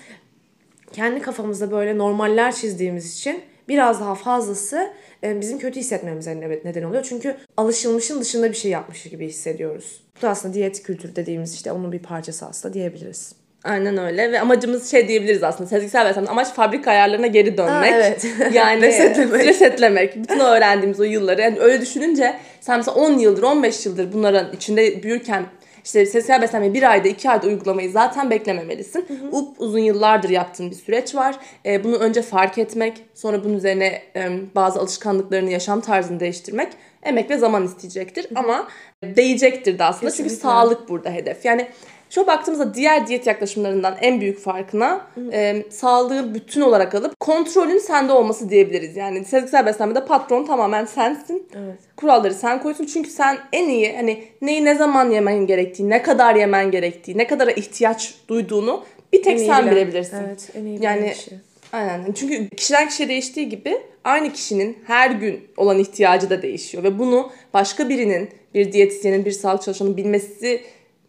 kendi 0.92 1.20
kafamızda 1.20 1.70
böyle 1.70 1.98
normaller 1.98 2.52
çizdiğimiz 2.52 3.14
için 3.14 3.42
biraz 3.68 4.00
daha 4.00 4.14
fazlası 4.14 4.90
e, 5.24 5.40
bizim 5.40 5.58
kötü 5.58 5.80
hissetmemize 5.80 6.60
neden 6.64 6.82
oluyor. 6.82 7.06
Çünkü 7.08 7.36
alışılmışın 7.56 8.20
dışında 8.20 8.50
bir 8.50 8.56
şey 8.56 8.70
yapmış 8.70 9.02
gibi 9.02 9.26
hissediyoruz. 9.26 10.04
Bu 10.18 10.22
da 10.22 10.30
aslında 10.30 10.54
diyet 10.54 10.82
kültürü 10.82 11.16
dediğimiz 11.16 11.54
işte 11.54 11.72
onun 11.72 11.92
bir 11.92 12.02
parçası 12.02 12.46
aslında 12.46 12.74
diyebiliriz. 12.74 13.32
Aynen 13.64 13.98
öyle 13.98 14.32
ve 14.32 14.40
amacımız 14.40 14.90
şey 14.90 15.08
diyebiliriz 15.08 15.42
aslında 15.42 15.68
sezgisel 15.68 16.06
beslenme 16.06 16.30
amaç 16.30 16.48
fabrika 16.54 16.90
ayarlarına 16.90 17.26
geri 17.26 17.58
dönmek. 17.58 17.92
Aa, 17.92 17.96
evet. 17.96 18.26
Yani 18.52 18.82
resetlemek. 18.86 19.46
resetlemek. 19.46 20.16
Bütün 20.16 20.38
o 20.38 20.44
öğrendiğimiz 20.44 21.00
o 21.00 21.04
yılları 21.04 21.40
yani 21.40 21.60
öyle 21.60 21.80
düşününce 21.80 22.36
sen 22.60 22.76
mesela 22.76 22.94
10 22.94 23.18
yıldır 23.18 23.42
15 23.42 23.86
yıldır 23.86 24.12
bunların 24.12 24.52
içinde 24.52 25.02
büyürken 25.02 25.44
işte 25.84 26.06
sezgisel 26.06 26.42
beslenmeyi 26.42 26.74
bir 26.74 26.90
ayda 26.90 27.08
iki 27.08 27.30
ayda 27.30 27.46
uygulamayı 27.46 27.90
zaten 27.90 28.30
beklememelisin. 28.30 29.04
Hı 29.08 29.14
hı. 29.14 29.36
Up 29.36 29.60
uzun 29.60 29.78
yıllardır 29.78 30.28
yaptığın 30.28 30.70
bir 30.70 30.76
süreç 30.76 31.14
var. 31.14 31.36
E, 31.66 31.84
bunu 31.84 31.96
önce 31.96 32.22
fark 32.22 32.58
etmek, 32.58 33.04
sonra 33.14 33.44
bunun 33.44 33.54
üzerine 33.54 34.02
e, 34.16 34.28
bazı 34.54 34.80
alışkanlıklarını, 34.80 35.50
yaşam 35.50 35.80
tarzını 35.80 36.20
değiştirmek 36.20 36.72
emek 37.02 37.30
ve 37.30 37.38
zaman 37.38 37.64
isteyecektir. 37.64 38.24
Hı 38.30 38.34
hı. 38.34 38.38
Ama 38.38 38.68
değecektir 39.04 39.78
de 39.78 39.84
aslında. 39.84 40.10
Kesinlikle. 40.10 40.34
Çünkü 40.34 40.42
sağlık 40.42 40.88
burada 40.88 41.10
hedef. 41.10 41.44
Yani 41.44 41.68
şu 42.10 42.26
baktığımızda 42.26 42.74
diğer 42.74 43.06
diyet 43.06 43.26
yaklaşımlarından 43.26 43.96
en 44.00 44.20
büyük 44.20 44.38
farkına 44.38 45.06
e, 45.32 45.62
sağlığı 45.70 46.34
bütün 46.34 46.60
olarak 46.60 46.94
alıp 46.94 47.20
kontrolün 47.20 47.78
sende 47.78 48.12
olması 48.12 48.50
diyebiliriz. 48.50 48.96
Yani 48.96 49.24
sezgisel 49.24 49.66
beslenmede 49.66 50.04
patron 50.04 50.44
tamamen 50.44 50.84
sensin. 50.84 51.48
Evet. 51.54 51.78
Kuralları 51.96 52.34
sen 52.34 52.62
koyuyorsun 52.62 52.86
çünkü 52.86 53.10
sen 53.10 53.38
en 53.52 53.68
iyi 53.68 53.96
hani 53.96 54.24
neyi 54.42 54.64
ne 54.64 54.74
zaman 54.74 55.10
yemen 55.10 55.46
gerektiği, 55.46 55.90
ne 55.90 56.02
kadar 56.02 56.34
yemen 56.34 56.70
gerektiği, 56.70 57.18
ne 57.18 57.26
kadara 57.26 57.50
ihtiyaç 57.50 58.14
duyduğunu 58.28 58.84
bir 59.12 59.22
tek 59.22 59.40
en 59.40 59.46
sen 59.46 59.62
bilen. 59.62 59.76
bilebilirsin. 59.76 60.16
Evet, 60.26 60.50
en 60.54 60.64
iyi 60.64 60.84
yani 60.84 61.12
kişi. 61.12 61.30
Aynen. 61.72 62.12
Çünkü 62.12 62.48
kişiden 62.48 62.88
kişiye 62.88 63.08
değiştiği 63.08 63.48
gibi 63.48 63.78
aynı 64.04 64.32
kişinin 64.32 64.78
her 64.86 65.10
gün 65.10 65.40
olan 65.56 65.78
ihtiyacı 65.78 66.30
da 66.30 66.42
değişiyor 66.42 66.84
ve 66.84 66.98
bunu 66.98 67.30
başka 67.54 67.88
birinin, 67.88 68.28
bir 68.54 68.72
diyetisyenin, 68.72 69.24
bir 69.24 69.30
sağlık 69.30 69.62
çalışanının 69.62 69.96
bilmesi 69.96 70.60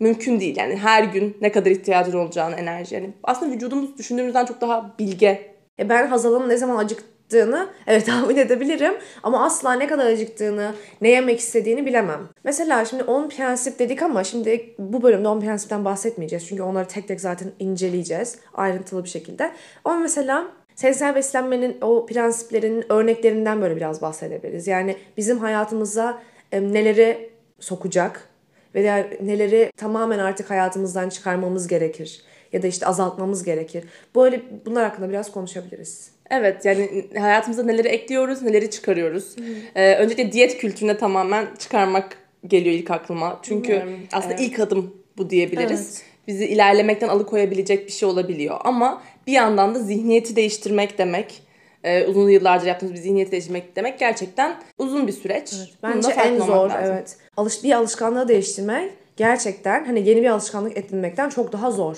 mümkün 0.01 0.39
değil. 0.39 0.57
Yani 0.57 0.75
her 0.75 1.03
gün 1.03 1.37
ne 1.41 1.51
kadar 1.51 1.71
ihtiyacın 1.71 2.17
olacağını 2.17 2.55
enerji. 2.55 2.95
Yani 2.95 3.09
aslında 3.23 3.55
vücudumuz 3.55 3.97
düşündüğümüzden 3.97 4.45
çok 4.45 4.61
daha 4.61 4.95
bilge. 4.99 5.55
E 5.79 5.89
ben 5.89 6.07
Hazal'ın 6.07 6.49
ne 6.49 6.57
zaman 6.57 6.77
acıktığını 6.77 7.69
evet 7.87 8.05
tahmin 8.05 8.37
edebilirim 8.37 8.93
ama 9.23 9.45
asla 9.45 9.73
ne 9.73 9.87
kadar 9.87 10.05
acıktığını, 10.05 10.73
ne 11.01 11.09
yemek 11.09 11.39
istediğini 11.39 11.85
bilemem. 11.85 12.29
Mesela 12.43 12.85
şimdi 12.85 13.03
10 13.03 13.29
prensip 13.29 13.79
dedik 13.79 14.01
ama 14.01 14.23
şimdi 14.23 14.75
bu 14.79 15.03
bölümde 15.03 15.27
10 15.27 15.41
prensipten 15.41 15.85
bahsetmeyeceğiz. 15.85 16.47
Çünkü 16.47 16.63
onları 16.63 16.87
tek 16.87 17.07
tek 17.07 17.21
zaten 17.21 17.51
inceleyeceğiz 17.59 18.37
ayrıntılı 18.53 19.03
bir 19.03 19.09
şekilde. 19.09 19.51
Ama 19.85 19.99
mesela 19.99 20.47
Sezgisel 20.75 21.15
beslenmenin 21.15 21.77
o 21.81 22.05
prensiplerinin 22.05 22.85
örneklerinden 22.91 23.61
böyle 23.61 23.75
biraz 23.75 24.01
bahsedebiliriz. 24.01 24.67
Yani 24.67 24.95
bizim 25.17 25.39
hayatımıza 25.39 26.21
e, 26.51 26.61
neleri 26.61 27.29
sokacak 27.59 28.30
ve 28.75 28.81
diğer 28.81 29.07
neleri 29.21 29.71
tamamen 29.77 30.19
artık 30.19 30.49
hayatımızdan 30.49 31.09
çıkarmamız 31.09 31.67
gerekir 31.67 32.21
ya 32.53 32.63
da 32.63 32.67
işte 32.67 32.85
azaltmamız 32.85 33.43
gerekir. 33.43 33.83
Böyle 34.15 34.41
bunlar 34.65 34.83
hakkında 34.89 35.09
biraz 35.09 35.31
konuşabiliriz. 35.31 36.11
Evet 36.29 36.65
yani 36.65 37.05
hayatımıza 37.19 37.63
neleri 37.63 37.87
ekliyoruz, 37.87 38.41
neleri 38.41 38.69
çıkarıyoruz. 38.69 39.35
Ee, 39.75 39.95
öncelikle 39.95 40.31
diyet 40.31 40.57
kültürüne 40.57 40.97
tamamen 40.97 41.47
çıkarmak 41.59 42.17
geliyor 42.47 42.75
ilk 42.75 42.91
aklıma. 42.91 43.39
Çünkü 43.43 43.69
Bilmiyorum. 43.69 43.99
aslında 44.11 44.33
Evet. 44.33 44.43
ilk 44.43 44.59
adım 44.59 44.95
bu 45.17 45.29
diyebiliriz. 45.29 45.97
Evet. 45.97 46.05
Bizi 46.27 46.45
ilerlemekten 46.45 47.07
alıkoyabilecek 47.07 47.87
bir 47.87 47.91
şey 47.91 48.09
olabiliyor. 48.09 48.57
Ama 48.63 49.01
bir 49.27 49.31
yandan 49.31 49.75
da 49.75 49.79
zihniyeti 49.79 50.35
değiştirmek 50.35 50.97
demek, 50.97 51.41
e, 51.83 52.05
uzun 52.05 52.29
yıllardır 52.29 52.67
yaptığımız 52.67 52.93
bir 52.95 52.99
zihniyeti 52.99 53.31
değiştirmek 53.31 53.75
demek 53.75 53.99
gerçekten 53.99 54.55
uzun 54.77 55.07
bir 55.07 55.11
süreç. 55.11 55.51
Da 55.51 55.65
Bence 55.83 56.11
en 56.11 56.37
zor 56.37 56.69
lazım. 56.69 56.79
evet. 56.83 57.17
Alış 57.37 57.63
bir 57.63 57.71
alışkanlığı 57.71 58.27
değiştirmek 58.27 58.91
gerçekten 59.17 59.85
hani 59.85 60.09
yeni 60.09 60.21
bir 60.21 60.29
alışkanlık 60.29 60.77
edinmekten 60.77 61.29
çok 61.29 61.51
daha 61.51 61.71
zor. 61.71 61.97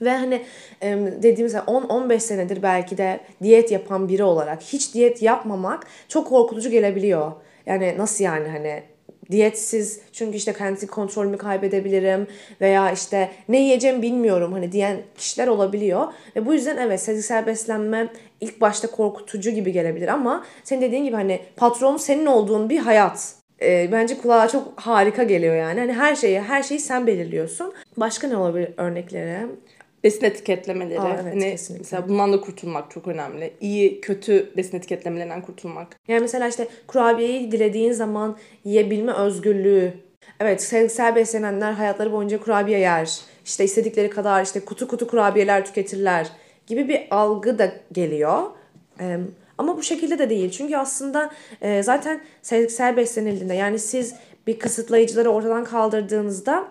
Ve 0.00 0.10
hani 0.10 0.42
dediğimiz 1.22 1.52
gibi 1.52 1.62
10-15 1.62 2.20
senedir 2.20 2.62
belki 2.62 2.98
de 2.98 3.20
diyet 3.42 3.70
yapan 3.70 4.08
biri 4.08 4.24
olarak 4.24 4.62
hiç 4.62 4.94
diyet 4.94 5.22
yapmamak 5.22 5.86
çok 6.08 6.28
korkutucu 6.28 6.70
gelebiliyor. 6.70 7.32
Yani 7.66 7.94
nasıl 7.98 8.24
yani 8.24 8.48
hani 8.48 8.82
diyetsiz 9.30 10.00
çünkü 10.12 10.36
işte 10.36 10.52
kendi 10.52 10.86
kontrolümü 10.86 11.38
kaybedebilirim 11.38 12.26
veya 12.60 12.90
işte 12.92 13.30
ne 13.48 13.60
yiyeceğim 13.60 14.02
bilmiyorum 14.02 14.52
hani 14.52 14.72
diyen 14.72 14.96
kişiler 15.16 15.46
olabiliyor. 15.46 16.06
Ve 16.36 16.46
bu 16.46 16.54
yüzden 16.54 16.76
evet 16.76 17.00
sezgisel 17.00 17.46
beslenme 17.46 18.08
ilk 18.40 18.60
başta 18.60 18.90
korkutucu 18.90 19.50
gibi 19.50 19.72
gelebilir 19.72 20.08
ama 20.08 20.44
senin 20.64 20.82
dediğin 20.82 21.04
gibi 21.04 21.16
hani 21.16 21.40
patron 21.56 21.96
senin 21.96 22.26
olduğun 22.26 22.70
bir 22.70 22.78
hayat. 22.78 23.34
Ee, 23.62 23.88
bence 23.92 24.18
kulağa 24.18 24.48
çok 24.48 24.80
harika 24.80 25.22
geliyor 25.22 25.56
yani. 25.56 25.80
Hani 25.80 25.92
her 25.92 26.16
şeyi 26.16 26.40
her 26.40 26.62
şeyi 26.62 26.80
sen 26.80 27.06
belirliyorsun. 27.06 27.72
Başka 27.96 28.28
ne 28.28 28.36
olabilir 28.36 28.70
örnekleri? 28.76 29.46
Besin 30.04 30.24
etiketlemeleri. 30.24 31.00
Aa, 31.00 31.08
evet, 31.14 31.34
hani 31.34 31.50
kesinlikle. 31.50 31.82
mesela 31.82 32.08
bundan 32.08 32.32
da 32.32 32.40
kurtulmak 32.40 32.90
çok 32.90 33.08
önemli. 33.08 33.52
İyi, 33.60 34.00
kötü 34.00 34.52
besin 34.56 34.76
etiketlemelerinden 34.76 35.42
kurtulmak. 35.42 35.96
Yani 36.08 36.20
mesela 36.20 36.48
işte 36.48 36.68
kurabiyeyi 36.86 37.52
dilediğin 37.52 37.92
zaman 37.92 38.36
yiyebilme 38.64 39.12
özgürlüğü. 39.12 39.92
Evet 40.40 40.62
sevgisel 40.62 41.14
beslenenler 41.14 41.72
hayatları 41.72 42.12
boyunca 42.12 42.40
kurabiye 42.40 42.78
yer. 42.78 43.20
İşte 43.44 43.64
istedikleri 43.64 44.10
kadar 44.10 44.42
işte 44.42 44.60
kutu 44.60 44.88
kutu 44.88 45.06
kurabiyeler 45.06 45.64
tüketirler 45.64 46.28
gibi 46.66 46.88
bir 46.88 47.06
algı 47.10 47.58
da 47.58 47.72
geliyor. 47.92 48.42
Ee, 49.00 49.18
ama 49.58 49.76
bu 49.76 49.82
şekilde 49.82 50.18
de 50.18 50.30
değil. 50.30 50.50
Çünkü 50.50 50.76
aslında 50.76 51.30
e, 51.60 51.82
zaten 51.82 52.20
sevgisel 52.42 52.96
beslenildiğinde 52.96 53.54
yani 53.54 53.78
siz 53.78 54.14
bir 54.46 54.58
kısıtlayıcıları 54.58 55.30
ortadan 55.30 55.64
kaldırdığınızda 55.64 56.68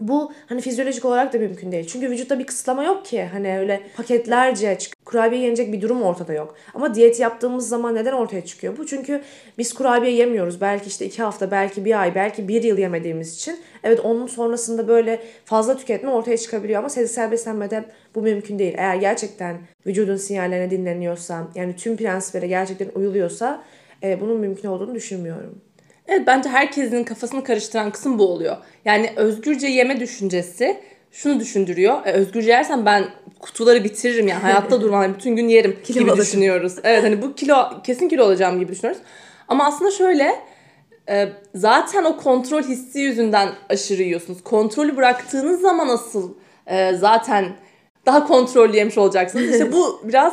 bu 0.00 0.32
hani 0.46 0.60
fizyolojik 0.60 1.04
olarak 1.04 1.32
da 1.32 1.38
mümkün 1.38 1.72
değil. 1.72 1.86
Çünkü 1.86 2.10
vücutta 2.10 2.38
bir 2.38 2.46
kısıtlama 2.46 2.84
yok 2.84 3.04
ki. 3.04 3.24
Hani 3.24 3.58
öyle 3.58 3.80
paketlerce 3.96 4.78
kurabiye 5.04 5.42
yenecek 5.42 5.72
bir 5.72 5.80
durum 5.80 6.02
ortada 6.02 6.32
yok. 6.32 6.54
Ama 6.74 6.94
diyet 6.94 7.20
yaptığımız 7.20 7.68
zaman 7.68 7.94
neden 7.94 8.12
ortaya 8.12 8.44
çıkıyor 8.44 8.76
bu? 8.76 8.86
Çünkü 8.86 9.22
biz 9.58 9.72
kurabiye 9.74 10.12
yemiyoruz. 10.12 10.60
Belki 10.60 10.88
işte 10.88 11.06
iki 11.06 11.22
hafta, 11.22 11.50
belki 11.50 11.84
bir 11.84 12.00
ay, 12.00 12.14
belki 12.14 12.48
bir 12.48 12.62
yıl 12.62 12.78
yemediğimiz 12.78 13.34
için. 13.34 13.58
Evet 13.84 14.00
onun 14.00 14.26
sonrasında 14.26 14.88
böyle 14.88 15.22
fazla 15.44 15.76
tüketme 15.76 16.10
ortaya 16.10 16.36
çıkabiliyor. 16.36 16.78
Ama 16.78 16.88
sezgisel 16.88 17.30
beslenmede 17.30 17.84
bu 18.14 18.22
mümkün 18.22 18.58
değil. 18.58 18.74
Eğer 18.76 18.96
gerçekten 18.96 19.56
vücudun 19.86 20.16
sinyallerine 20.16 20.70
dinleniyorsa, 20.70 21.48
yani 21.54 21.76
tüm 21.76 21.96
prensiplere 21.96 22.46
gerçekten 22.46 22.88
uyuluyorsa 22.94 23.62
e, 24.02 24.20
bunun 24.20 24.40
mümkün 24.40 24.68
olduğunu 24.68 24.94
düşünmüyorum. 24.94 25.60
Evet 26.08 26.22
bence 26.26 26.48
herkesin 26.48 27.04
kafasını 27.04 27.44
karıştıran 27.44 27.90
kısım 27.90 28.18
bu 28.18 28.28
oluyor. 28.28 28.56
Yani 28.84 29.10
özgürce 29.16 29.66
yeme 29.66 30.00
düşüncesi 30.00 30.76
şunu 31.12 31.40
düşündürüyor. 31.40 32.06
E, 32.06 32.12
özgürce 32.12 32.50
yersem 32.50 32.86
ben 32.86 33.04
kutuları 33.40 33.84
bitiririm 33.84 34.28
yani 34.28 34.40
hayatta 34.42 34.80
durmam 34.80 35.14
bütün 35.14 35.36
gün 35.36 35.48
yerim 35.48 35.76
Kilo 35.84 35.98
gibi 35.98 36.10
alırım. 36.10 36.24
düşünüyoruz. 36.24 36.74
Evet 36.84 37.04
hani 37.04 37.22
bu 37.22 37.34
kilo 37.34 37.82
kesin 37.84 38.08
kilo 38.08 38.24
olacağım 38.24 38.58
gibi 38.60 38.72
düşünüyoruz. 38.72 39.02
Ama 39.48 39.66
aslında 39.66 39.90
şöyle 39.90 40.32
e, 41.08 41.28
zaten 41.54 42.04
o 42.04 42.16
kontrol 42.16 42.62
hissi 42.62 43.00
yüzünden 43.00 43.48
aşırı 43.68 44.02
yiyorsunuz. 44.02 44.42
Kontrolü 44.44 44.96
bıraktığınız 44.96 45.60
zaman 45.60 45.88
asıl 45.88 46.34
e, 46.66 46.92
zaten 46.94 47.46
daha 48.06 48.26
kontrollü 48.26 48.76
yemiş 48.76 48.98
olacaksınız. 48.98 49.50
İşte 49.52 49.72
bu 49.72 50.00
biraz 50.04 50.32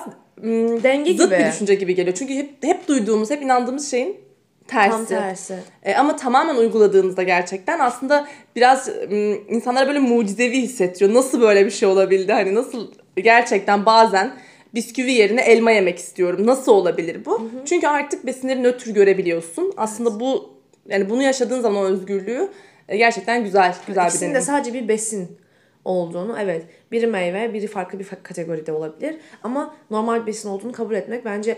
Denge 0.84 1.14
zıt 1.14 1.32
gibi. 1.32 1.40
bir 1.40 1.46
düşünce 1.52 1.76
gibi 1.76 1.96
geliyor. 1.96 2.16
Çünkü 2.16 2.34
hep, 2.34 2.64
hep 2.64 2.88
duyduğumuz, 2.88 3.30
hep 3.32 3.42
inandığımız 3.42 3.92
şeyin 3.92 4.18
tersi. 4.68 4.90
Tam 4.98 5.06
tersi. 5.06 5.56
E, 5.84 5.96
ama 5.96 6.16
tamamen 6.16 6.56
uyguladığınızda 6.56 7.24
gerçekten 7.24 7.80
aslında 7.80 8.28
biraz 8.56 8.88
m, 9.10 9.36
insanlara 9.50 9.88
böyle 9.88 10.00
mucizevi 10.00 10.62
hissettiriyor. 10.62 11.14
Nasıl 11.14 11.42
böyle 11.42 11.66
bir 11.66 11.72
şey 11.72 11.90
olabildi? 11.90 12.32
Hani 12.34 12.56
nasıl 12.56 12.92
gerçekten 13.16 13.86
bazen 13.86 14.34
bisküvi 14.76 15.12
yerine 15.12 15.42
elma 15.42 15.72
yemek 15.72 15.98
istiyorum. 16.00 16.48
Nasıl 16.48 16.72
olabilir 16.72 17.26
bu? 17.26 17.50
Çünkü 17.66 17.88
artık 17.88 18.26
besinleri 18.26 18.64
nötr 18.64 18.88
görebiliyorsun. 18.90 19.74
Aslında 19.78 20.20
bu 20.20 20.54
yani 20.90 21.10
bunu 21.10 21.24
yaşadığın 21.24 21.62
zaman 21.62 21.84
o 21.84 21.86
özgürlüğü 21.86 22.50
e, 22.90 22.98
gerçekten 22.98 23.44
güzel, 23.44 23.76
güzel 23.88 24.04
bir 24.04 24.10
İkisinin 24.10 24.30
de 24.30 24.34
deneyim. 24.34 24.46
sadece 24.48 24.74
bir 24.74 24.88
besin 24.88 25.38
olduğunu 25.86 26.36
evet 26.40 26.66
biri 26.92 27.08
meyve 27.08 27.54
biri 27.54 27.68
farklı 27.68 28.00
bir 28.00 28.08
kategoride 28.24 28.72
olabilir 28.72 29.16
ama 29.44 29.76
normal 29.92 30.28
besin 30.28 30.50
olduğunu 30.50 30.72
kabul 30.72 30.96
etmek 30.96 31.26
bence 31.26 31.58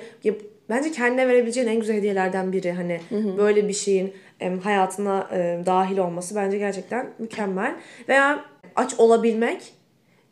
bence 0.69 0.91
kendine 0.91 1.27
verebileceğin 1.27 1.67
en 1.67 1.79
güzel 1.79 1.95
hediyelerden 1.95 2.53
biri. 2.53 2.72
Hani 2.72 3.01
böyle 3.38 3.67
bir 3.67 3.74
şeyin 3.74 4.13
em, 4.39 4.60
hayatına 4.60 5.29
em, 5.31 5.65
dahil 5.65 5.98
olması 5.98 6.36
bence 6.36 6.57
gerçekten 6.57 7.10
mükemmel. 7.19 7.75
Veya 8.10 8.45
aç 8.75 8.93
olabilmek 8.98 9.74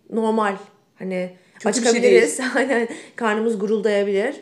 normal. 0.09 0.55
Hani 0.95 1.29
bir 1.55 1.61
şey 1.61 1.69
acıkabiliriz 1.69 2.39
aynen. 2.55 2.87
Karnımız 3.15 3.59
guruldayabilir 3.59 4.35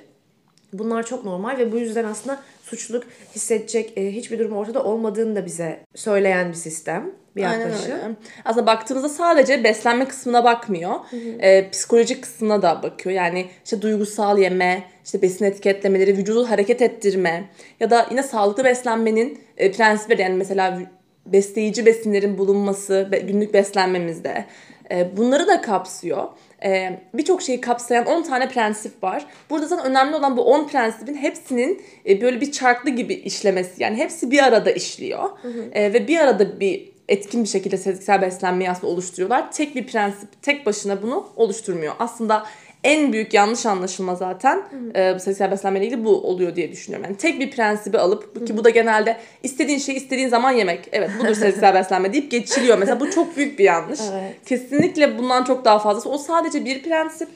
Bunlar 0.73 1.05
çok 1.05 1.25
normal 1.25 1.57
ve 1.57 1.71
bu 1.71 1.77
yüzden 1.77 2.03
aslında 2.03 2.43
suçluluk 2.63 3.03
hissedecek 3.35 3.97
e, 3.97 4.11
hiçbir 4.11 4.39
durum 4.39 4.51
ortada 4.51 4.83
olmadığını 4.83 5.35
da 5.35 5.45
bize 5.45 5.79
söyleyen 5.95 6.49
bir 6.49 6.53
sistem, 6.53 7.11
bir 7.35 7.43
Aynen 7.43 7.59
yaklaşım. 7.59 7.91
öyle. 7.91 8.15
Aslında 8.45 8.65
baktığımızda 8.65 9.09
sadece 9.09 9.63
beslenme 9.63 10.05
kısmına 10.07 10.43
bakmıyor. 10.43 10.95
Ee, 11.41 11.69
psikolojik 11.71 12.23
kısmına 12.23 12.61
da 12.61 12.83
bakıyor. 12.83 13.15
Yani 13.15 13.45
işte 13.65 13.81
duygusal 13.81 14.37
yeme, 14.37 14.83
işte 15.05 15.21
besin 15.21 15.45
etiketlemeleri, 15.45 16.17
vücudu 16.17 16.49
hareket 16.49 16.81
ettirme 16.81 17.49
ya 17.79 17.89
da 17.89 18.07
yine 18.11 18.23
sağlıklı 18.23 18.63
beslenmenin 18.63 19.39
e, 19.57 19.71
prensipleri 19.71 20.21
yani 20.21 20.35
mesela 20.35 20.79
besleyici 21.25 21.85
besinlerin 21.85 22.37
bulunması 22.37 23.09
günlük 23.27 23.53
beslenmemizde. 23.53 24.45
E, 24.91 25.17
bunları 25.17 25.47
da 25.47 25.61
kapsıyor. 25.61 26.27
E, 26.63 26.99
Birçok 27.13 27.41
şeyi 27.41 27.61
kapsayan 27.61 28.05
10 28.05 28.23
tane 28.23 28.49
prensip 28.49 29.03
var. 29.03 29.25
Burada 29.49 29.67
zaten 29.67 29.85
önemli 29.85 30.15
olan 30.15 30.37
bu 30.37 30.41
10 30.43 30.67
prensibin 30.67 31.15
hepsinin 31.15 31.81
e, 32.09 32.21
böyle 32.21 32.41
bir 32.41 32.51
çarklı 32.51 32.89
gibi 32.89 33.13
işlemesi. 33.13 33.83
Yani 33.83 33.97
hepsi 33.97 34.31
bir 34.31 34.43
arada 34.43 34.71
işliyor. 34.71 35.29
E, 35.71 35.93
ve 35.93 36.07
bir 36.07 36.19
arada 36.19 36.59
bir 36.59 36.91
etkin 37.11 37.43
bir 37.43 37.49
şekilde 37.49 37.77
sezgisel 37.77 38.21
beslenmeyi 38.21 38.71
aslında 38.71 38.93
oluşturuyorlar. 38.93 39.51
Tek 39.51 39.75
bir 39.75 39.87
prensip 39.87 40.41
tek 40.41 40.65
başına 40.65 41.01
bunu 41.01 41.27
oluşturmuyor. 41.35 41.93
Aslında 41.99 42.45
en 42.83 43.13
büyük 43.13 43.33
yanlış 43.33 43.65
anlaşılma 43.65 44.15
zaten 44.15 44.63
e, 44.95 45.15
bu 45.15 45.19
sezgisel 45.19 45.51
beslenmeyle 45.51 45.85
ilgili 45.85 46.05
bu 46.05 46.09
oluyor 46.09 46.55
diye 46.55 46.71
düşünüyorum. 46.71 47.05
Yani 47.05 47.17
tek 47.17 47.39
bir 47.39 47.51
prensibi 47.51 47.97
alıp 47.97 48.47
ki 48.47 48.57
bu 48.57 48.63
da 48.63 48.69
genelde 48.69 49.17
istediğin 49.43 49.79
şeyi 49.79 49.97
istediğin 49.97 50.29
zaman 50.29 50.51
yemek. 50.51 50.89
Evet 50.91 51.09
budur 51.19 51.33
sezgisel 51.35 51.73
beslenme 51.73 52.13
deyip 52.13 52.31
geçiliyor. 52.31 52.77
Mesela 52.77 52.99
bu 52.99 53.11
çok 53.11 53.37
büyük 53.37 53.59
bir 53.59 53.63
yanlış. 53.63 53.99
Evet. 54.11 54.35
Kesinlikle 54.45 55.17
bundan 55.17 55.43
çok 55.43 55.65
daha 55.65 55.79
fazlası. 55.79 56.09
O 56.09 56.17
sadece 56.17 56.65
bir 56.65 56.83
prensip 56.83 57.29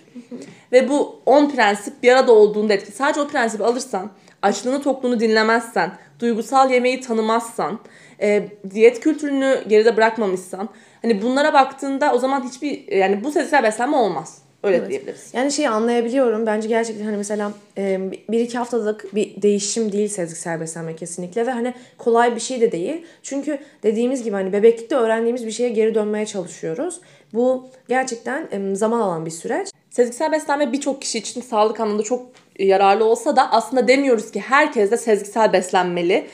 ve 0.72 0.90
bu 0.90 1.22
10 1.26 1.50
prensip 1.50 2.04
bir 2.04 2.12
arada 2.12 2.32
olduğunda 2.32 2.74
etki. 2.74 2.92
Sadece 2.92 3.22
o 3.22 3.28
prensibi 3.28 3.64
alırsan, 3.64 4.12
açlığını 4.42 4.82
tokluğunu 4.82 5.20
dinlemezsen, 5.20 5.92
duygusal 6.20 6.72
yemeği 6.72 7.02
tanımazsan, 7.02 7.80
e, 8.22 8.48
diyet 8.74 9.00
kültürünü 9.00 9.64
geride 9.68 9.98
bırakmamışsan, 9.98 10.70
hani 11.02 11.22
bunlara 11.22 11.54
baktığında 11.54 12.14
o 12.14 12.18
zaman 12.18 12.44
hiçbir 12.44 12.92
yani 12.98 13.24
bu 13.24 13.32
sezgisel 13.32 13.64
beslenme 13.64 13.98
olmaz. 13.98 14.45
Öyle 14.66 14.78
Evet. 14.78 14.90
diyebiliriz. 14.90 15.30
Yani 15.34 15.52
şeyi 15.52 15.70
anlayabiliyorum. 15.70 16.46
Bence 16.46 16.68
gerçekten 16.68 17.06
hani 17.06 17.18
mesela 17.18 17.52
e, 17.78 18.00
bir 18.30 18.40
iki 18.40 18.58
haftalık 18.58 19.16
bir 19.16 19.42
değişim 19.42 19.92
değil 19.92 20.08
sezgisel 20.10 20.60
beslenme 20.60 20.96
kesinlikle 20.96 21.46
ve 21.48 21.52
hani 21.52 21.74
kolay 21.98 22.36
bir 22.36 22.42
şey 22.42 22.62
de 22.62 22.72
değil. 22.72 23.06
Çünkü 23.24 23.58
dediğimiz 23.84 24.24
gibi 24.24 24.36
hani 24.36 24.54
bebeklikte 24.54 24.96
öğrendiğimiz 24.96 25.46
bir 25.46 25.52
şeye 25.52 25.70
geri 25.70 25.96
dönmeye 25.96 26.26
çalışıyoruz. 26.26 27.00
Bu 27.34 27.68
gerçekten 27.90 28.48
e, 28.52 28.76
zaman 28.76 29.00
alan 29.00 29.26
bir 29.26 29.32
süreç. 29.32 29.68
Sezgisel 29.90 30.32
beslenme 30.32 30.74
birçok 30.74 31.02
kişi 31.02 31.18
için 31.18 31.42
sağlık 31.42 31.80
anlamında 31.80 32.04
çok 32.04 32.26
yararlı 32.60 33.06
olsa 33.06 33.36
da 33.36 33.52
aslında 33.52 33.88
demiyoruz 33.88 34.32
ki 34.32 34.40
herkes 34.40 34.92
de 34.92 34.98
sezgisel 34.98 35.54
beslenmeli. 35.54 36.26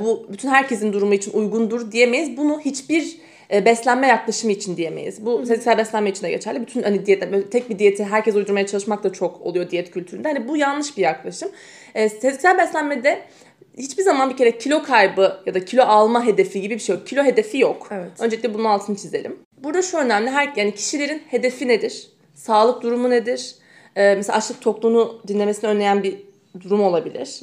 Bu 0.00 0.26
bütün 0.32 0.48
herkesin 0.48 0.92
durumu 0.92 1.14
için 1.14 1.32
uygundur 1.32 1.92
diyemeyiz. 1.92 2.36
Bunu 2.36 2.60
hiçbir 2.60 3.18
e, 3.52 3.64
beslenme 3.64 4.06
yaklaşımı 4.06 4.52
için 4.52 4.76
diyemeyiz. 4.76 5.26
Bu 5.26 5.46
sezgisel 5.46 5.78
beslenme 5.78 6.10
için 6.10 6.22
de 6.22 6.30
geçerli. 6.30 6.60
Bütün 6.60 6.82
hani 6.82 7.06
diyet, 7.06 7.52
tek 7.52 7.70
bir 7.70 7.78
diyeti 7.78 8.04
herkes 8.04 8.34
uydurmaya 8.34 8.66
çalışmak 8.66 9.04
da 9.04 9.12
çok 9.12 9.40
oluyor 9.40 9.70
diyet 9.70 9.90
kültüründe. 9.90 10.28
Hani 10.28 10.48
bu 10.48 10.56
yanlış 10.56 10.96
bir 10.96 11.02
yaklaşım. 11.02 11.48
E, 11.94 12.08
sezgisel 12.08 12.58
beslenmede 12.58 13.22
hiçbir 13.78 14.02
zaman 14.02 14.30
bir 14.30 14.36
kere 14.36 14.58
kilo 14.58 14.82
kaybı 14.82 15.40
ya 15.46 15.54
da 15.54 15.64
kilo 15.64 15.82
alma 15.82 16.26
hedefi 16.26 16.60
gibi 16.60 16.74
bir 16.74 16.80
şey 16.80 16.96
yok. 16.96 17.06
Kilo 17.06 17.24
hedefi 17.24 17.58
yok. 17.58 17.88
Evet. 17.90 18.10
Öncelikle 18.20 18.54
bunun 18.54 18.64
altını 18.64 18.96
çizelim. 18.96 19.36
Burada 19.58 19.82
şu 19.82 19.98
önemli. 19.98 20.30
Her 20.30 20.52
yani 20.56 20.74
kişilerin 20.74 21.22
hedefi 21.30 21.68
nedir? 21.68 22.08
Sağlık 22.34 22.82
durumu 22.82 23.10
nedir? 23.10 23.54
Ee, 23.96 24.14
mesela 24.16 24.36
açlık 24.38 24.60
tokluğunu 24.60 25.22
dinlemesini 25.28 25.70
önleyen 25.70 26.02
bir 26.02 26.16
durum 26.60 26.82
olabilir. 26.82 27.40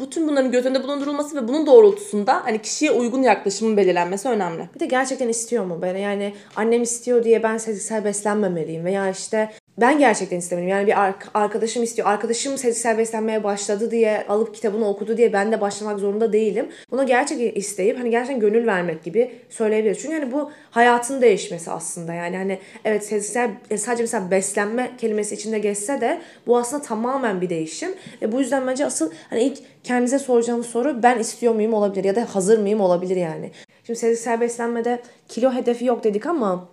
Bütün 0.00 0.28
bunların 0.28 0.50
göz 0.50 0.66
önünde 0.66 0.82
bulundurulması 0.82 1.36
ve 1.36 1.48
bunun 1.48 1.66
doğrultusunda 1.66 2.44
hani 2.44 2.62
kişiye 2.62 2.90
uygun 2.90 3.22
yaklaşımın 3.22 3.76
belirlenmesi 3.76 4.28
önemli. 4.28 4.68
Bir 4.74 4.80
de 4.80 4.86
gerçekten 4.86 5.28
istiyor 5.28 5.64
mu 5.64 5.82
beni? 5.82 6.00
Yani 6.00 6.34
annem 6.56 6.82
istiyor 6.82 7.24
diye 7.24 7.42
ben 7.42 7.56
sezgisel 7.56 8.04
beslenmemeliyim 8.04 8.84
veya 8.84 9.10
işte 9.10 9.50
ben 9.78 9.98
gerçekten 9.98 10.38
istemeliyim. 10.38 10.76
Yani 10.76 10.86
bir 10.86 11.02
ar- 11.02 11.14
arkadaşım 11.34 11.82
istiyor. 11.82 12.08
Arkadaşım 12.08 12.58
sezgisel 12.58 12.98
beslenmeye 12.98 13.44
başladı 13.44 13.90
diye 13.90 14.26
alıp 14.28 14.54
kitabını 14.54 14.88
okudu 14.88 15.16
diye 15.16 15.32
ben 15.32 15.52
de 15.52 15.60
başlamak 15.60 15.98
zorunda 15.98 16.32
değilim. 16.32 16.68
Buna 16.90 17.04
gerçekten 17.04 17.60
isteyip 17.60 17.98
hani 17.98 18.10
gerçekten 18.10 18.40
gönül 18.40 18.66
vermek 18.66 19.04
gibi 19.04 19.32
söyleyebiliriz. 19.50 20.02
Çünkü 20.02 20.14
hani 20.20 20.32
bu 20.32 20.50
hayatın 20.70 21.22
değişmesi 21.22 21.70
aslında. 21.70 22.14
Yani 22.14 22.36
hani 22.36 22.58
evet 22.84 23.04
sezgisel 23.04 23.50
e, 23.70 23.78
sadece 23.78 24.02
mesela 24.02 24.30
beslenme 24.30 24.90
kelimesi 24.98 25.34
içinde 25.34 25.58
geçse 25.58 26.00
de 26.00 26.20
bu 26.46 26.56
aslında 26.58 26.82
tamamen 26.82 27.40
bir 27.40 27.50
değişim. 27.50 27.90
Ve 28.22 28.32
bu 28.32 28.40
yüzden 28.40 28.66
bence 28.66 28.86
asıl 28.86 29.12
hani 29.30 29.42
ilk 29.42 29.58
kendinize 29.84 30.18
soracağınız 30.18 30.66
soru 30.66 31.02
ben 31.02 31.18
istiyor 31.18 31.54
muyum 31.54 31.74
olabilir 31.74 32.04
ya 32.04 32.16
da 32.16 32.34
hazır 32.34 32.58
mıyım 32.58 32.80
olabilir 32.80 33.16
yani. 33.16 33.50
Şimdi 33.86 33.98
sezgisel 33.98 34.40
beslenmede 34.40 35.02
kilo 35.28 35.52
hedefi 35.52 35.84
yok 35.84 36.04
dedik 36.04 36.26
ama 36.26 36.68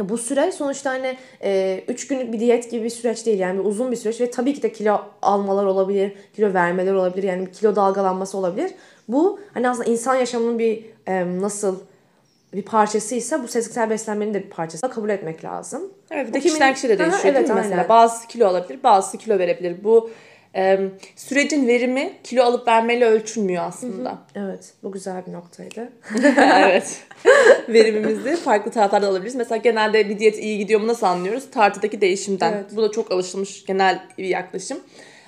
ya 0.00 0.08
bu 0.08 0.18
süreç 0.18 0.54
sonuçta 0.54 0.90
hani 0.90 1.16
3 1.88 2.06
günlük 2.06 2.32
bir 2.32 2.40
diyet 2.40 2.70
gibi 2.70 2.84
bir 2.84 2.90
süreç 2.90 3.26
değil 3.26 3.38
yani 3.38 3.58
bir 3.58 3.64
uzun 3.64 3.92
bir 3.92 3.96
süreç 3.96 4.20
ve 4.20 4.30
tabii 4.30 4.54
ki 4.54 4.62
de 4.62 4.72
kilo 4.72 5.02
almalar 5.22 5.64
olabilir, 5.64 6.12
kilo 6.36 6.54
vermeler 6.54 6.94
olabilir 6.94 7.22
yani 7.22 7.46
bir 7.46 7.52
kilo 7.52 7.76
dalgalanması 7.76 8.38
olabilir. 8.38 8.70
Bu 9.08 9.40
hani 9.54 9.68
aslında 9.68 9.90
insan 9.90 10.14
yaşamının 10.14 10.58
bir 10.58 10.84
e, 11.06 11.40
nasıl 11.40 11.80
bir 12.54 12.62
parçasıysa 12.62 13.42
bu 13.42 13.48
sezgisel 13.48 13.90
beslenmenin 13.90 14.34
de 14.34 14.42
bir 14.42 14.50
parçası 14.50 14.90
kabul 14.90 15.08
etmek 15.08 15.44
lazım. 15.44 15.82
Evet, 16.10 16.28
bir 16.28 16.32
de 16.32 16.40
kişiden 16.40 16.74
kişiye 16.74 16.98
de 16.98 17.02
Aha, 17.02 17.10
değişiyor 17.10 17.34
evet, 17.34 17.48
değil 17.48 17.58
mi? 17.58 17.64
Mesela 17.64 17.88
bazısı 17.88 18.28
kilo 18.28 18.46
alabilir, 18.46 18.82
bazısı 18.82 19.18
kilo 19.18 19.38
verebilir. 19.38 19.84
Bu 19.84 20.10
e, 20.56 20.80
sürecin 21.16 21.66
verimi 21.66 22.12
kilo 22.24 22.44
alıp 22.44 22.68
vermeyle 22.68 23.06
ölçülmüyor 23.06 23.64
aslında. 23.64 24.18
Evet 24.34 24.74
bu 24.82 24.92
güzel 24.92 25.26
bir 25.26 25.32
noktaydı. 25.32 25.92
evet. 26.36 27.02
Verimimizi 27.68 28.36
farklı 28.36 28.70
taraflarda 28.70 29.08
alabiliriz. 29.08 29.34
Mesela 29.34 29.56
genelde 29.56 30.08
bir 30.08 30.18
diyet 30.18 30.38
iyi 30.38 30.58
gidiyor 30.58 30.80
mu 30.80 30.86
nasıl 30.86 31.06
anlıyoruz? 31.06 31.50
Tartıdaki 31.50 32.00
değişimden. 32.00 32.52
Evet. 32.52 32.66
Bu 32.76 32.82
da 32.82 32.90
çok 32.90 33.12
alışılmış 33.12 33.66
genel 33.66 34.00
bir 34.18 34.24
yaklaşım. 34.24 34.78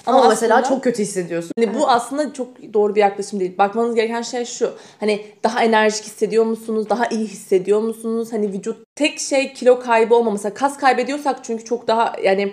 Ama, 0.06 0.28
mesela 0.28 0.56
aslında- 0.56 0.68
çok 0.68 0.84
kötü 0.84 1.02
hissediyorsun. 1.02 1.52
Hani 1.58 1.74
bu 1.74 1.88
aslında 1.88 2.32
çok 2.32 2.48
doğru 2.74 2.94
bir 2.94 3.00
yaklaşım 3.00 3.40
değil. 3.40 3.58
Bakmanız 3.58 3.94
gereken 3.94 4.22
şey 4.22 4.44
şu. 4.44 4.74
Hani 5.00 5.26
daha 5.44 5.64
enerjik 5.64 6.04
hissediyor 6.04 6.44
musunuz? 6.44 6.88
Daha 6.90 7.06
iyi 7.06 7.26
hissediyor 7.26 7.80
musunuz? 7.80 8.32
Hani 8.32 8.52
vücut 8.52 8.84
tek 8.94 9.20
şey 9.20 9.52
kilo 9.52 9.80
kaybı 9.80 10.14
olma. 10.14 10.30
Mesela 10.30 10.54
kas 10.54 10.78
kaybediyorsak 10.78 11.44
çünkü 11.44 11.64
çok 11.64 11.88
daha 11.88 12.12
yani 12.24 12.52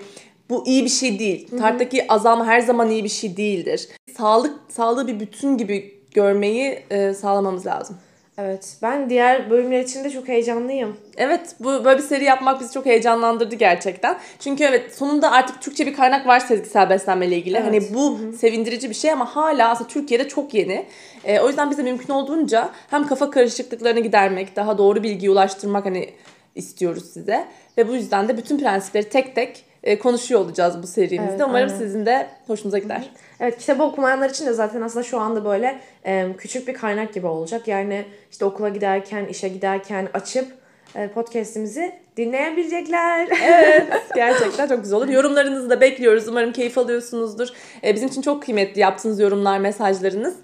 bu 0.50 0.68
iyi 0.68 0.84
bir 0.86 0.90
şey 0.90 1.20
değil. 1.20 1.48
Tarttaki 1.58 2.12
azalma 2.12 2.46
her 2.46 2.60
zaman 2.60 2.90
iyi 2.90 3.04
bir 3.04 3.10
şey 3.10 3.38
değildir. 3.38 3.90
Sağlık 4.18 4.54
sağlığı 4.70 5.08
bir 5.08 5.20
bütün 5.20 5.58
gibi 5.58 6.00
görmeyi 6.14 6.84
e, 6.90 7.14
sağlamamız 7.14 7.66
lazım. 7.66 7.98
Evet 8.42 8.78
ben 8.82 9.10
diğer 9.10 9.50
bölümler 9.50 9.80
için 9.80 10.04
de 10.04 10.10
çok 10.10 10.28
heyecanlıyım. 10.28 10.98
Evet 11.18 11.56
bu 11.60 11.86
böyle 11.86 11.98
bir 11.98 12.04
seri 12.04 12.24
yapmak 12.24 12.62
bizi 12.62 12.74
çok 12.74 12.86
heyecanlandırdı 12.86 13.56
gerçekten. 13.56 14.18
Çünkü 14.40 14.64
evet 14.64 14.96
sonunda 14.96 15.32
artık 15.32 15.62
Türkçe 15.62 15.86
bir 15.86 15.94
kaynak 15.94 16.28
var 16.28 16.40
sezgisel 16.40 16.90
beslenme 16.90 17.28
ile 17.28 17.38
ilgili. 17.38 17.58
Evet. 17.58 17.68
Hani 17.68 17.94
bu 17.94 18.20
sevindirici 18.38 18.90
bir 18.90 18.96
şey 18.96 19.12
ama 19.12 19.36
hala 19.36 19.70
aslında 19.70 19.90
Türkiye'de 19.90 20.28
çok 20.28 20.54
yeni. 20.54 20.86
Ee, 21.24 21.40
o 21.40 21.48
yüzden 21.48 21.72
bize 21.72 21.84
mümkün 21.84 22.14
olduğunca 22.14 22.70
hem 22.90 23.08
kafa 23.08 23.30
karışıklıklarını 23.30 24.00
gidermek, 24.00 24.56
daha 24.56 24.78
doğru 24.78 25.04
bilgiyi 25.04 25.32
ulaştırmak 25.32 25.86
hani 25.86 26.10
istiyoruz 26.56 27.14
size. 27.14 27.46
Ve 27.78 27.88
bu 27.88 27.96
yüzden 27.96 28.28
de 28.28 28.38
bütün 28.38 28.60
prensipleri 28.60 29.10
tek 29.10 29.36
tek 29.36 29.50
e, 29.50 29.69
konuşuyor 30.00 30.42
olacağız 30.42 30.84
bu 30.84 30.88
serimizde. 30.88 31.32
Evet, 31.32 31.42
Umarım 31.48 31.70
aynen. 31.70 31.78
sizin 31.78 32.06
de 32.06 32.28
hoşunuza 32.48 32.78
gider. 32.78 33.10
Evet 33.40 33.58
kitabı 33.58 33.84
okumayanlar 33.84 34.30
için 34.30 34.46
de 34.46 34.54
zaten 34.54 34.82
aslında 34.82 35.04
şu 35.04 35.20
anda 35.20 35.46
böyle 35.46 35.80
e, 36.06 36.28
küçük 36.38 36.68
bir 36.68 36.74
kaynak 36.74 37.14
gibi 37.14 37.28
olacak. 37.28 37.68
Yani 37.68 38.06
işte 38.32 38.46
okula 38.46 38.70
giderken, 38.70 39.26
işe 39.26 39.48
giderken 39.48 40.08
açıp 40.14 40.48
e, 40.96 41.08
podcast'imizi 41.08 41.96
dinleyebilecekler. 42.18 43.28
Evet 43.44 43.88
gerçekten 44.16 44.68
çok 44.68 44.84
güzel 44.84 44.98
olur. 44.98 45.10
Yorumlarınızı 45.10 45.70
da 45.70 45.82
bekliyoruz. 45.82 46.28
Umarım 46.28 46.52
keyif 46.52 46.78
alıyorsunuzdur. 46.78 47.48
Bizim 47.84 48.08
için 48.08 48.22
çok 48.22 48.44
kıymetli 48.44 48.82
yaptığınız 48.82 49.20
yorumlar, 49.20 49.60
mesajlarınız. 49.60 50.36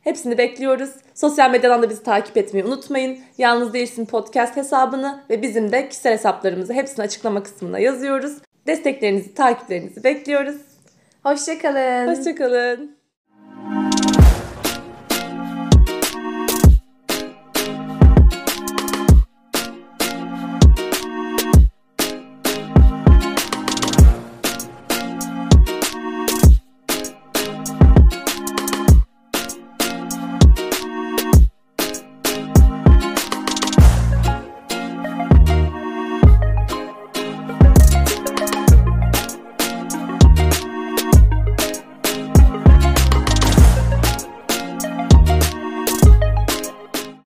Hepsini 0.00 0.38
bekliyoruz. 0.38 0.90
Sosyal 1.14 1.50
medyadan 1.50 1.82
da 1.82 1.90
bizi 1.90 2.02
takip 2.02 2.36
etmeyi 2.36 2.64
unutmayın. 2.64 3.18
Yalnız 3.38 3.72
Değilsin 3.72 4.06
podcast 4.06 4.56
hesabını 4.56 5.20
ve 5.30 5.42
bizim 5.42 5.72
de 5.72 5.88
kişisel 5.88 6.12
hesaplarımızı 6.12 6.72
hepsini 6.72 7.04
açıklama 7.04 7.42
kısmına 7.42 7.78
yazıyoruz. 7.78 8.32
Desteklerinizi, 8.66 9.34
takiplerinizi 9.34 10.04
bekliyoruz. 10.04 10.56
Hoşçakalın. 11.22 12.16
Hoşçakalın. 12.16 12.99